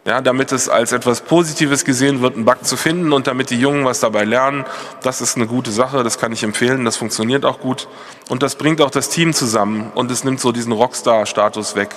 Ja, 0.07 0.21
damit 0.21 0.51
es 0.51 0.69
als 0.69 0.91
etwas 0.91 1.21
Positives 1.21 1.83
gesehen 1.83 2.21
wird, 2.21 2.35
einen 2.35 2.45
Bug 2.45 2.63
zu 2.63 2.77
finden 2.77 3.11
und 3.11 3.25
damit 3.25 3.49
die 3.49 3.59
Jungen 3.59 3.85
was 3.85 3.99
dabei 3.99 4.23
lernen, 4.23 4.63
das 5.01 5.19
ist 5.19 5.35
eine 5.35 5.47
gute 5.47 5.71
Sache, 5.71 6.03
das 6.03 6.19
kann 6.19 6.31
ich 6.31 6.43
empfehlen, 6.43 6.85
das 6.85 6.95
funktioniert 6.95 7.43
auch 7.43 7.59
gut 7.59 7.87
und 8.29 8.43
das 8.43 8.55
bringt 8.55 8.81
auch 8.81 8.91
das 8.91 9.09
Team 9.09 9.33
zusammen 9.33 9.91
und 9.95 10.11
es 10.11 10.23
nimmt 10.23 10.39
so 10.39 10.51
diesen 10.51 10.73
Rockstar-Status 10.73 11.75
weg 11.75 11.89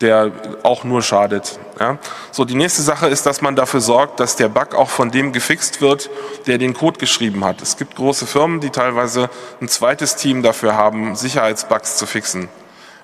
der 0.00 0.30
auch 0.62 0.84
nur 0.84 1.02
schadet. 1.02 1.58
Ja? 1.80 1.98
So, 2.30 2.44
die 2.44 2.54
nächste 2.54 2.82
Sache 2.82 3.08
ist, 3.08 3.26
dass 3.26 3.40
man 3.40 3.56
dafür 3.56 3.80
sorgt, 3.80 4.20
dass 4.20 4.36
der 4.36 4.48
Bug 4.48 4.74
auch 4.74 4.90
von 4.90 5.10
dem 5.10 5.32
gefixt 5.32 5.80
wird, 5.80 6.10
der 6.46 6.58
den 6.58 6.74
Code 6.74 6.98
geschrieben 6.98 7.44
hat. 7.44 7.62
Es 7.62 7.76
gibt 7.76 7.96
große 7.96 8.26
Firmen, 8.26 8.60
die 8.60 8.70
teilweise 8.70 9.30
ein 9.60 9.68
zweites 9.68 10.16
Team 10.16 10.42
dafür 10.42 10.76
haben, 10.76 11.16
Sicherheitsbugs 11.16 11.96
zu 11.96 12.06
fixen. 12.06 12.48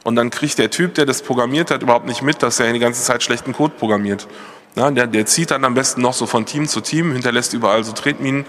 Und 0.04 0.16
dann 0.16 0.30
kriegt 0.30 0.58
der 0.58 0.70
Typ, 0.70 0.94
der 0.94 1.06
das 1.06 1.22
programmiert 1.22 1.70
hat, 1.70 1.82
überhaupt 1.82 2.06
nicht 2.06 2.22
mit, 2.22 2.42
dass 2.42 2.58
er 2.60 2.72
die 2.72 2.78
ganze 2.78 3.02
Zeit 3.02 3.22
schlechten 3.22 3.52
Code 3.52 3.74
programmiert. 3.78 4.26
Ja, 4.74 4.90
der, 4.90 5.06
der 5.06 5.26
zieht 5.26 5.50
dann 5.50 5.64
am 5.64 5.74
besten 5.74 6.00
noch 6.00 6.14
so 6.14 6.26
von 6.26 6.46
Team 6.46 6.66
zu 6.66 6.80
Team, 6.80 7.12
hinterlässt 7.12 7.52
überall 7.52 7.84
so 7.84 7.92
Tretminen 7.92 8.44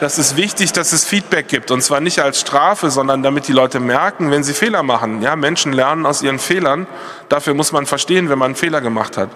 das 0.00 0.18
ist 0.18 0.36
wichtig, 0.36 0.72
dass 0.72 0.92
es 0.92 1.04
Feedback 1.04 1.48
gibt. 1.48 1.70
Und 1.70 1.82
zwar 1.82 2.00
nicht 2.00 2.20
als 2.20 2.40
Strafe, 2.40 2.90
sondern 2.90 3.22
damit 3.22 3.48
die 3.48 3.52
Leute 3.52 3.80
merken, 3.80 4.30
wenn 4.30 4.42
sie 4.42 4.54
Fehler 4.54 4.82
machen. 4.82 5.22
Ja, 5.22 5.36
Menschen 5.36 5.72
lernen 5.72 6.06
aus 6.06 6.22
ihren 6.22 6.38
Fehlern. 6.38 6.86
Dafür 7.28 7.54
muss 7.54 7.72
man 7.72 7.86
verstehen, 7.86 8.28
wenn 8.28 8.38
man 8.38 8.46
einen 8.46 8.54
Fehler 8.56 8.80
gemacht 8.80 9.16
hat. 9.16 9.30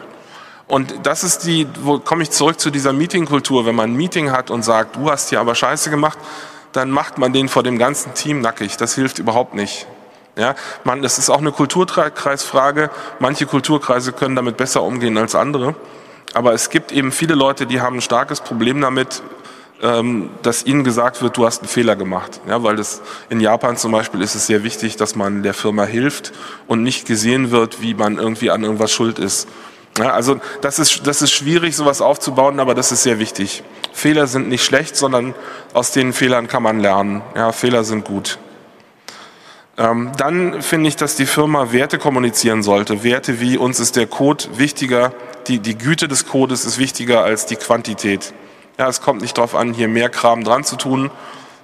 Und 0.67 0.95
das 1.05 1.25
ist 1.25 1.47
die, 1.47 1.67
wo 1.83 1.99
komme 1.99 2.23
ich 2.23 2.31
zurück 2.31 2.61
zu 2.61 2.71
dieser 2.71 2.93
Meetingkultur. 2.93 3.67
Wenn 3.67 3.75
man 3.75 3.91
ein 3.91 3.97
Meeting 3.97 4.31
hat 4.31 4.51
und 4.51 4.63
sagt, 4.63 4.97
du 4.97 5.11
hast 5.11 5.31
hier 5.31 5.41
aber 5.41 5.55
Scheiße 5.55 5.91
gemacht, 5.91 6.19
dann 6.73 6.91
macht 6.91 7.19
man 7.19 7.33
den 7.33 7.49
vor 7.49 7.63
dem 7.63 7.79
ganzen 7.79 8.15
Team 8.15 8.41
nackig. 8.41 8.77
Das 8.77 8.95
hilft 8.95 9.19
überhaupt 9.19 9.55
nicht. 9.55 9.87
Ja, 10.37 10.55
man, 10.85 11.03
das 11.03 11.19
ist 11.19 11.31
auch 11.31 11.39
eine 11.39 11.53
Kulturkreisfrage. 11.53 12.91
Manche 13.19 13.47
Kulturkreise 13.47 14.13
können 14.13 14.37
damit 14.37 14.57
besser 14.57 14.83
umgehen 14.83 15.19
als 15.19 15.35
andere. 15.35 15.75
Aber 16.35 16.53
es 16.55 16.71
gibt 16.71 16.93
eben 16.93 17.13
viele 17.13 17.35
Leute, 17.35 17.67
die 17.67 17.81
haben 17.81 17.97
ein 17.97 18.01
starkes 18.01 18.41
Problem 18.41 18.81
damit, 18.81 19.23
ähm, 19.83 20.31
dass 20.43 20.65
ihnen 20.65 20.85
gesagt 20.85 21.23
wird, 21.23 21.37
du 21.37 21.47
hast 21.47 21.63
einen 21.63 21.69
Fehler 21.69 21.97
gemacht. 21.97 22.41
Ja, 22.47 22.63
weil 22.63 22.77
das 22.77 23.03
in 23.29 23.41
Japan 23.41 23.77
zum 23.77 23.93
Beispiel 23.93 24.23
ist 24.23 24.35
es 24.35 24.47
sehr 24.47 24.63
wichtig, 24.63 24.97
dass 24.97 25.17
man 25.17 25.43
der 25.43 25.55
Firma 25.55 25.85
hilft 25.85 26.33
und 26.67 26.83
nicht 26.83 27.07
gesehen 27.07 27.51
wird, 27.51 27.83
wie 27.83 27.95
man 27.95 28.19
irgendwie 28.19 28.51
an 28.51 28.63
irgendwas 28.63 28.93
schuld 28.93 29.19
ist. 29.19 29.49
Ja, 29.99 30.13
also 30.13 30.41
das 30.61 30.79
ist, 30.79 31.07
das 31.07 31.21
ist 31.21 31.33
schwierig, 31.33 31.75
sowas 31.75 32.01
aufzubauen, 32.01 32.61
aber 32.61 32.75
das 32.75 32.93
ist 32.93 33.03
sehr 33.03 33.19
wichtig. 33.19 33.65
Fehler 33.93 34.27
sind 34.29 34.49
nicht 34.49 34.65
schlecht, 34.65 34.97
sondern 34.97 35.35
aus 35.75 35.91
den 35.91 36.13
Fehlern 36.13 36.47
kann 36.47 36.63
man 36.63 36.79
lernen. 36.79 37.23
Ja, 37.35 37.51
Fehler 37.51 37.83
sind 37.83 38.05
gut. 38.05 38.39
Ähm, 39.81 40.13
dann 40.19 40.61
finde 40.61 40.89
ich, 40.89 40.97
dass 40.97 41.17
die 41.17 41.25
Firma 41.25 41.73
Werte 41.73 41.99
kommunizieren 41.99 42.63
sollte. 42.63 43.03
Werte 43.03 43.41
wie 43.41 43.57
uns 43.57 43.81
ist 43.81 43.97
der 43.97 44.07
Code 44.07 44.45
wichtiger, 44.59 45.13
die, 45.49 45.59
die 45.59 45.79
Güte 45.79 46.07
des 46.07 46.27
Codes 46.27 46.67
ist 46.67 46.79
wichtiger 46.79 47.25
als 47.25 47.47
die 47.47 47.57
Quantität. 47.57 48.35
Ja, 48.79 48.89
es 48.89 49.01
kommt 49.01 49.23
nicht 49.23 49.39
darauf 49.39 49.55
an, 49.55 49.73
hier 49.73 49.89
mehr 49.89 50.11
Kram 50.11 50.45
dran 50.45 50.65
zu 50.65 50.77
tun. 50.77 51.11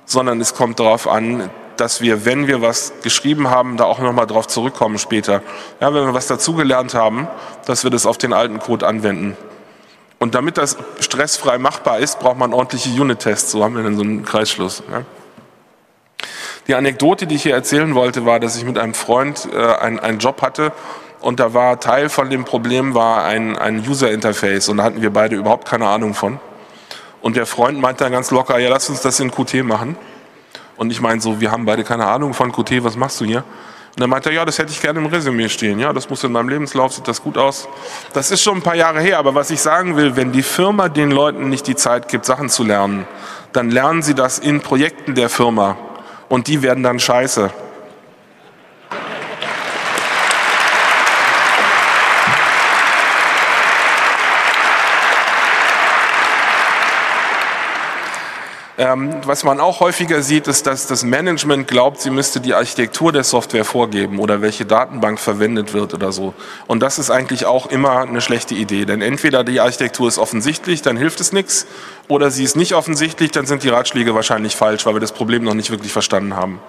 sondern 0.07 0.41
es 0.41 0.55
kommt 0.55 0.81
darauf 0.81 1.09
an, 1.09 1.51
dass 1.77 2.01
wir, 2.01 2.25
wenn 2.25 2.47
wir 2.47 2.63
was 2.63 2.93
geschrieben 3.03 3.51
haben, 3.51 3.77
da 3.77 3.85
auch 3.85 3.99
nochmal 3.99 4.27
drauf 4.27 4.47
zurückkommen 4.47 4.99
später. 4.99 5.43
Ja, 5.81 5.93
wenn 5.93 6.07
wir 6.07 6.15
was 6.15 6.29
dazugelernt 6.29 6.95
haben, 6.95 7.29
dass 7.67 7.85
wir 7.85 7.91
das 7.91 8.07
auf 8.07 8.17
den 8.17 8.33
alten 8.33 8.61
Code 8.61 8.87
anwenden. 8.87 9.37
Und 10.19 10.35
damit 10.35 10.57
das 10.57 10.79
stressfrei 11.01 11.59
machbar 11.59 11.99
ist, 11.99 12.21
braucht 12.21 12.39
man 12.39 12.55
ordentliche 12.55 12.89
Unit-Tests. 12.89 13.51
So 13.51 13.63
haben 13.63 13.77
wir 13.77 13.83
dann 13.83 13.97
so 13.97 14.03
einen 14.03 14.25
Kreisschluss. 14.25 14.83
Ja. 14.91 15.03
Die 16.69 16.75
Anekdote, 16.75 17.27
die 17.27 17.37
ich 17.37 17.45
hier 17.45 17.55
erzählen 17.55 17.95
wollte, 17.95 18.27
war, 18.27 18.41
dass 18.41 18.57
ich 18.57 18.65
mit 18.65 18.77
einem 18.77 18.95
Freund 18.95 19.49
äh, 19.53 19.57
einen, 19.57 20.01
einen 20.01 20.19
Job 20.19 20.43
hatte 20.43 20.73
und 21.21 21.41
da 21.41 21.55
war 21.55 21.81
Teil 21.81 22.09
von 22.09 22.29
dem 22.29 22.45
Problem 22.45 22.95
war 22.95 23.25
ein, 23.25 23.57
ein 23.57 23.87
User-Interface 23.87 24.69
und 24.69 24.79
da 24.79 24.85
hatten 24.85 25.03
wir 25.03 25.13
beide 25.13 25.37
überhaupt 25.37 25.69
keine 25.69 25.87
Ahnung 25.87 26.15
von. 26.15 26.41
Und 27.23 27.37
der 27.37 27.47
Freund 27.47 27.81
meinte 27.81 28.05
dann 28.05 28.13
ganz 28.13 28.31
locker, 28.31 28.59
ja, 28.59 28.69
lass 28.69 28.89
uns 28.89 29.01
das 29.01 29.19
in 29.21 29.31
Qt 29.31 29.65
machen. 29.65 29.97
Und 30.77 30.91
ich 30.91 31.01
meine 31.01 31.21
so, 31.21 31.41
wir 31.41 31.51
haben 31.51 31.65
beide 31.65 31.85
keine 31.85 32.07
Ahnung 32.07 32.35
von 32.35 32.53
Qt, 32.53 32.85
was 32.85 32.97
machst 32.97 33.21
du 33.21 33.25
hier? 33.25 33.39
Und 33.39 34.01
dann 34.01 34.11
meinte 34.11 34.29
er, 34.29 34.35
ja, 34.35 34.45
das 34.45 34.59
hätte 34.59 34.73
ich 34.73 34.83
gerne 34.83 34.99
im 34.99 35.07
Resümee 35.07 35.49
stehen. 35.49 35.79
Ja, 35.79 35.93
das 35.93 36.11
muss 36.11 36.23
in 36.23 36.31
meinem 36.31 36.51
Lebenslauf, 36.51 36.93
sieht 36.93 37.09
das 37.09 37.23
gut 37.23 37.39
aus. 37.39 37.67
Das 38.13 38.31
ist 38.31 38.43
schon 38.43 38.59
ein 38.59 38.63
paar 38.63 38.77
Jahre 38.77 39.01
her, 39.01 39.19
aber 39.19 39.35
was 39.35 39.51
ich 39.51 39.61
sagen 39.61 39.97
will, 39.97 40.17
wenn 40.17 40.33
die 40.33 40.43
Firma 40.43 40.89
den 40.89 41.11
Leuten 41.11 41.49
nicht 41.49 41.67
die 41.67 41.77
Zeit 41.77 42.09
gibt, 42.09 42.27
Sachen 42.27 42.51
zu 42.51 42.63
lernen, 42.63 43.07
dann 43.53 43.71
lernen 43.71 44.03
sie 44.03 44.15
das 44.15 44.39
in 44.39 44.61
Projekten 44.61 45.15
der 45.15 45.31
Firma 45.31 45.79
und 46.29 46.49
die 46.49 46.63
werden 46.63 46.83
dann 46.83 46.99
scheiße. 46.99 47.51
Ähm, 58.79 59.23
was 59.25 59.43
man 59.43 59.59
auch 59.59 59.81
häufiger 59.81 60.21
sieht, 60.21 60.49
ist, 60.49 60.67
dass 60.67 60.87
das 60.87 61.03
Management 61.03 61.67
glaubt, 61.67 61.99
sie 61.99 62.11
müsste 62.11 62.41
die 62.41 62.53
Architektur 62.53 63.11
der 63.11 63.25
Software 63.25 63.65
vorgeben 63.65 64.19
oder 64.19 64.43
welche 64.43 64.67
Datenbank 64.67 65.19
verwendet 65.19 65.73
wird 65.73 65.95
oder 65.95 66.13
so. 66.13 66.35
Und 66.67 66.81
das 66.81 66.99
ist 66.99 67.11
eigentlich 67.11 67.47
auch 67.47 67.67
immer 67.67 68.01
eine 68.01 68.21
schlechte 68.21 68.55
Idee, 68.55 68.85
denn 68.85 69.01
entweder 69.01 69.45
die 69.45 69.61
Architektur 69.61 70.09
ist 70.09 70.19
offensichtlich, 70.19 70.83
dann 70.83 70.99
hilft 70.99 71.21
es 71.21 71.33
nichts, 71.33 71.67
oder 72.09 72.31
sie 72.31 72.45
ist 72.45 72.55
nicht 72.55 72.75
offensichtlich, 72.75 73.31
dann 73.31 73.47
sind 73.47 73.63
die 73.63 73.71
Ratschläge 73.71 74.15
wahrscheinlich 74.15 74.55
falsch, 74.55 74.85
weil 74.85 74.95
wir 74.95 75.01
das 75.01 75.13
Problem 75.13 75.43
noch 75.43 75.55
nicht 75.55 75.71
wirklich 75.71 75.93
verstanden 75.93 76.37
haben. 76.37 76.61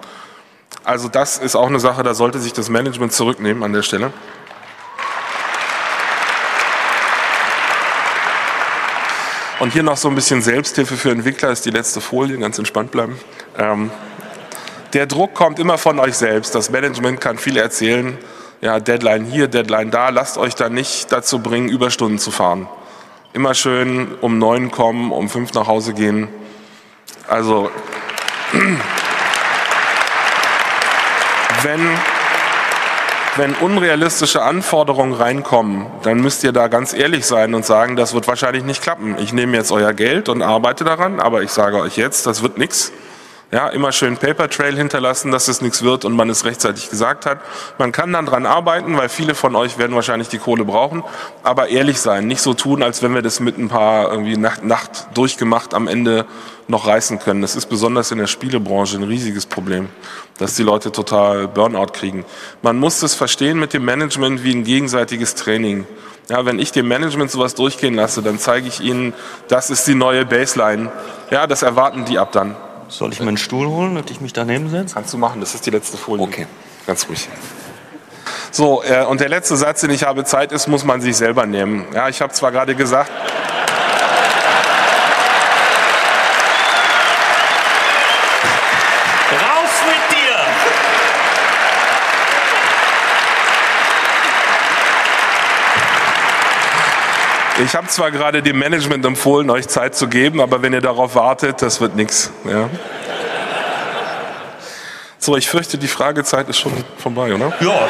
Also 0.84 1.08
das 1.08 1.36
ist 1.36 1.56
auch 1.56 1.66
eine 1.66 1.80
Sache, 1.80 2.02
da 2.02 2.14
sollte 2.14 2.38
sich 2.38 2.54
das 2.54 2.70
Management 2.70 3.12
zurücknehmen 3.12 3.62
an 3.62 3.74
der 3.74 3.82
Stelle. 3.82 4.12
Und 9.60 9.72
hier 9.72 9.82
noch 9.82 9.96
so 9.96 10.08
ein 10.08 10.14
bisschen 10.14 10.40
Selbsthilfe 10.40 10.96
für 10.96 11.10
Entwickler 11.10 11.50
ist 11.50 11.66
die 11.66 11.70
letzte 11.70 12.00
Folie, 12.00 12.38
ganz 12.38 12.58
entspannt 12.58 12.92
bleiben. 12.92 13.18
Ähm, 13.58 13.90
der 14.92 15.06
Druck 15.06 15.34
kommt 15.34 15.58
immer 15.58 15.78
von 15.78 15.98
euch 15.98 16.14
selbst. 16.14 16.54
Das 16.54 16.70
Management 16.70 17.20
kann 17.20 17.38
viel 17.38 17.56
erzählen. 17.56 18.16
Ja, 18.60 18.78
Deadline 18.78 19.24
hier, 19.24 19.48
Deadline 19.48 19.90
da. 19.90 20.10
Lasst 20.10 20.38
euch 20.38 20.54
da 20.54 20.68
nicht 20.68 21.10
dazu 21.10 21.40
bringen, 21.40 21.68
Überstunden 21.68 22.20
zu 22.20 22.30
fahren. 22.30 22.68
Immer 23.32 23.54
schön 23.54 24.14
um 24.20 24.38
neun 24.38 24.70
kommen, 24.70 25.10
um 25.10 25.28
fünf 25.28 25.52
nach 25.54 25.66
Hause 25.66 25.92
gehen. 25.92 26.28
Also, 27.26 27.68
wenn 31.62 31.80
wenn 33.38 33.54
unrealistische 33.54 34.42
Anforderungen 34.42 35.14
reinkommen, 35.14 35.86
dann 36.02 36.20
müsst 36.20 36.42
ihr 36.42 36.52
da 36.52 36.66
ganz 36.66 36.92
ehrlich 36.92 37.24
sein 37.24 37.54
und 37.54 37.64
sagen, 37.64 37.94
das 37.94 38.12
wird 38.12 38.26
wahrscheinlich 38.26 38.64
nicht 38.64 38.82
klappen. 38.82 39.16
Ich 39.18 39.32
nehme 39.32 39.56
jetzt 39.56 39.70
euer 39.70 39.92
Geld 39.92 40.28
und 40.28 40.42
arbeite 40.42 40.84
daran, 40.84 41.20
aber 41.20 41.42
ich 41.42 41.50
sage 41.50 41.78
euch 41.78 41.96
jetzt, 41.96 42.26
das 42.26 42.42
wird 42.42 42.58
nichts. 42.58 42.92
Ja, 43.50 43.68
immer 43.68 43.92
schön 43.92 44.18
Paper 44.18 44.50
Trail 44.50 44.76
hinterlassen, 44.76 45.32
dass 45.32 45.48
es 45.48 45.62
nichts 45.62 45.82
wird 45.82 46.04
und 46.04 46.12
man 46.12 46.28
es 46.28 46.44
rechtzeitig 46.44 46.90
gesagt 46.90 47.24
hat. 47.24 47.38
Man 47.78 47.92
kann 47.92 48.12
dann 48.12 48.26
dran 48.26 48.44
arbeiten, 48.44 48.98
weil 48.98 49.08
viele 49.08 49.34
von 49.34 49.56
euch 49.56 49.78
werden 49.78 49.96
wahrscheinlich 49.96 50.28
die 50.28 50.36
Kohle 50.36 50.66
brauchen, 50.66 51.02
aber 51.42 51.68
ehrlich 51.68 51.98
sein, 51.98 52.26
nicht 52.26 52.42
so 52.42 52.52
tun, 52.52 52.82
als 52.82 53.02
wenn 53.02 53.14
wir 53.14 53.22
das 53.22 53.40
mit 53.40 53.56
ein 53.56 53.70
paar 53.70 54.10
irgendwie 54.10 54.36
Nacht, 54.36 54.64
Nacht 54.64 55.06
durchgemacht 55.14 55.72
am 55.72 55.88
Ende 55.88 56.26
noch 56.66 56.86
reißen 56.86 57.20
können. 57.20 57.40
Das 57.40 57.56
ist 57.56 57.70
besonders 57.70 58.10
in 58.10 58.18
der 58.18 58.26
Spielebranche 58.26 58.98
ein 58.98 59.04
riesiges 59.04 59.46
Problem, 59.46 59.88
dass 60.36 60.54
die 60.54 60.62
Leute 60.62 60.92
total 60.92 61.48
Burnout 61.48 61.92
kriegen. 61.94 62.26
Man 62.60 62.76
muss 62.76 63.00
das 63.00 63.14
verstehen 63.14 63.58
mit 63.58 63.72
dem 63.72 63.86
Management 63.86 64.44
wie 64.44 64.54
ein 64.54 64.64
gegenseitiges 64.64 65.36
Training. 65.36 65.86
Ja, 66.28 66.44
wenn 66.44 66.58
ich 66.58 66.72
dem 66.72 66.86
Management 66.86 67.30
sowas 67.30 67.54
durchgehen 67.54 67.94
lasse, 67.94 68.20
dann 68.20 68.38
zeige 68.38 68.68
ich 68.68 68.80
ihnen, 68.80 69.14
das 69.48 69.70
ist 69.70 69.86
die 69.86 69.94
neue 69.94 70.26
Baseline. 70.26 70.92
Ja, 71.30 71.46
das 71.46 71.62
erwarten 71.62 72.04
die 72.04 72.18
ab 72.18 72.32
dann. 72.32 72.54
Soll 72.88 73.12
ich 73.12 73.20
mir 73.20 73.28
einen 73.28 73.36
Stuhl 73.36 73.66
holen, 73.66 73.96
dass 73.96 74.10
ich 74.10 74.22
mich 74.22 74.32
daneben 74.32 74.70
setze? 74.70 74.94
Kannst 74.94 75.12
du 75.12 75.18
machen, 75.18 75.40
das 75.40 75.54
ist 75.54 75.66
die 75.66 75.70
letzte 75.70 75.98
Folie. 75.98 76.24
Okay. 76.24 76.46
Ganz 76.86 77.06
ruhig. 77.08 77.28
So, 78.50 78.82
äh, 78.82 79.04
und 79.04 79.20
der 79.20 79.28
letzte 79.28 79.56
Satz, 79.58 79.82
den 79.82 79.90
ich 79.90 80.04
habe, 80.04 80.24
Zeit 80.24 80.52
ist, 80.52 80.68
muss 80.68 80.84
man 80.84 81.02
sich 81.02 81.16
selber 81.16 81.44
nehmen. 81.44 81.84
Ja, 81.94 82.08
ich 82.08 82.22
habe 82.22 82.32
zwar 82.32 82.50
gerade 82.50 82.74
gesagt, 82.74 83.10
Raus 89.30 89.82
mit 89.86 90.16
dir! 90.16 90.38
Ich 97.64 97.74
habe 97.74 97.88
zwar 97.88 98.10
gerade 98.10 98.42
dem 98.42 98.58
Management 98.58 99.04
empfohlen, 99.04 99.50
euch 99.50 99.68
Zeit 99.68 99.94
zu 99.94 100.08
geben, 100.08 100.40
aber 100.40 100.62
wenn 100.62 100.72
ihr 100.72 100.80
darauf 100.80 101.14
wartet, 101.14 101.60
das 101.62 101.80
wird 101.80 101.96
nichts. 101.96 102.30
Ja. 102.44 102.68
So, 105.18 105.36
ich 105.36 105.48
fürchte, 105.48 105.76
die 105.78 105.88
Fragezeit 105.88 106.48
ist 106.48 106.58
schon 106.58 106.72
vorbei, 106.98 107.34
oder? 107.34 107.52
Ja. 107.60 107.88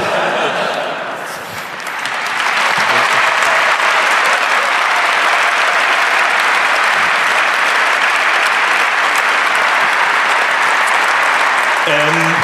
Ähm, 11.86 12.34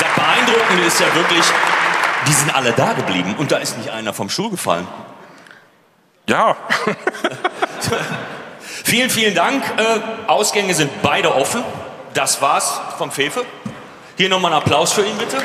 das 0.00 0.08
Beeindruckende 0.14 0.84
ist 0.84 1.00
ja 1.00 1.14
wirklich, 1.14 1.44
die 2.26 2.32
sind 2.32 2.54
alle 2.54 2.72
da 2.72 2.92
geblieben 2.92 3.34
und 3.38 3.50
da 3.52 3.58
ist 3.58 3.76
nicht 3.78 3.90
einer 3.90 4.12
vom 4.12 4.28
Stuhl 4.28 4.50
gefallen. 4.50 4.86
Ja. 6.32 6.56
Vielen, 8.84 9.10
vielen 9.10 9.34
Dank. 9.34 9.62
Äh, 9.76 10.28
Ausgänge 10.28 10.72
sind 10.74 11.02
beide 11.02 11.34
offen. 11.34 11.62
Das 12.14 12.40
war's 12.40 12.80
vom 12.96 13.10
Fefe. 13.10 13.44
Hier 14.16 14.30
nochmal 14.30 14.52
einen 14.52 14.62
Applaus 14.62 14.94
für 14.94 15.04
ihn, 15.04 15.16
bitte. 15.18 15.36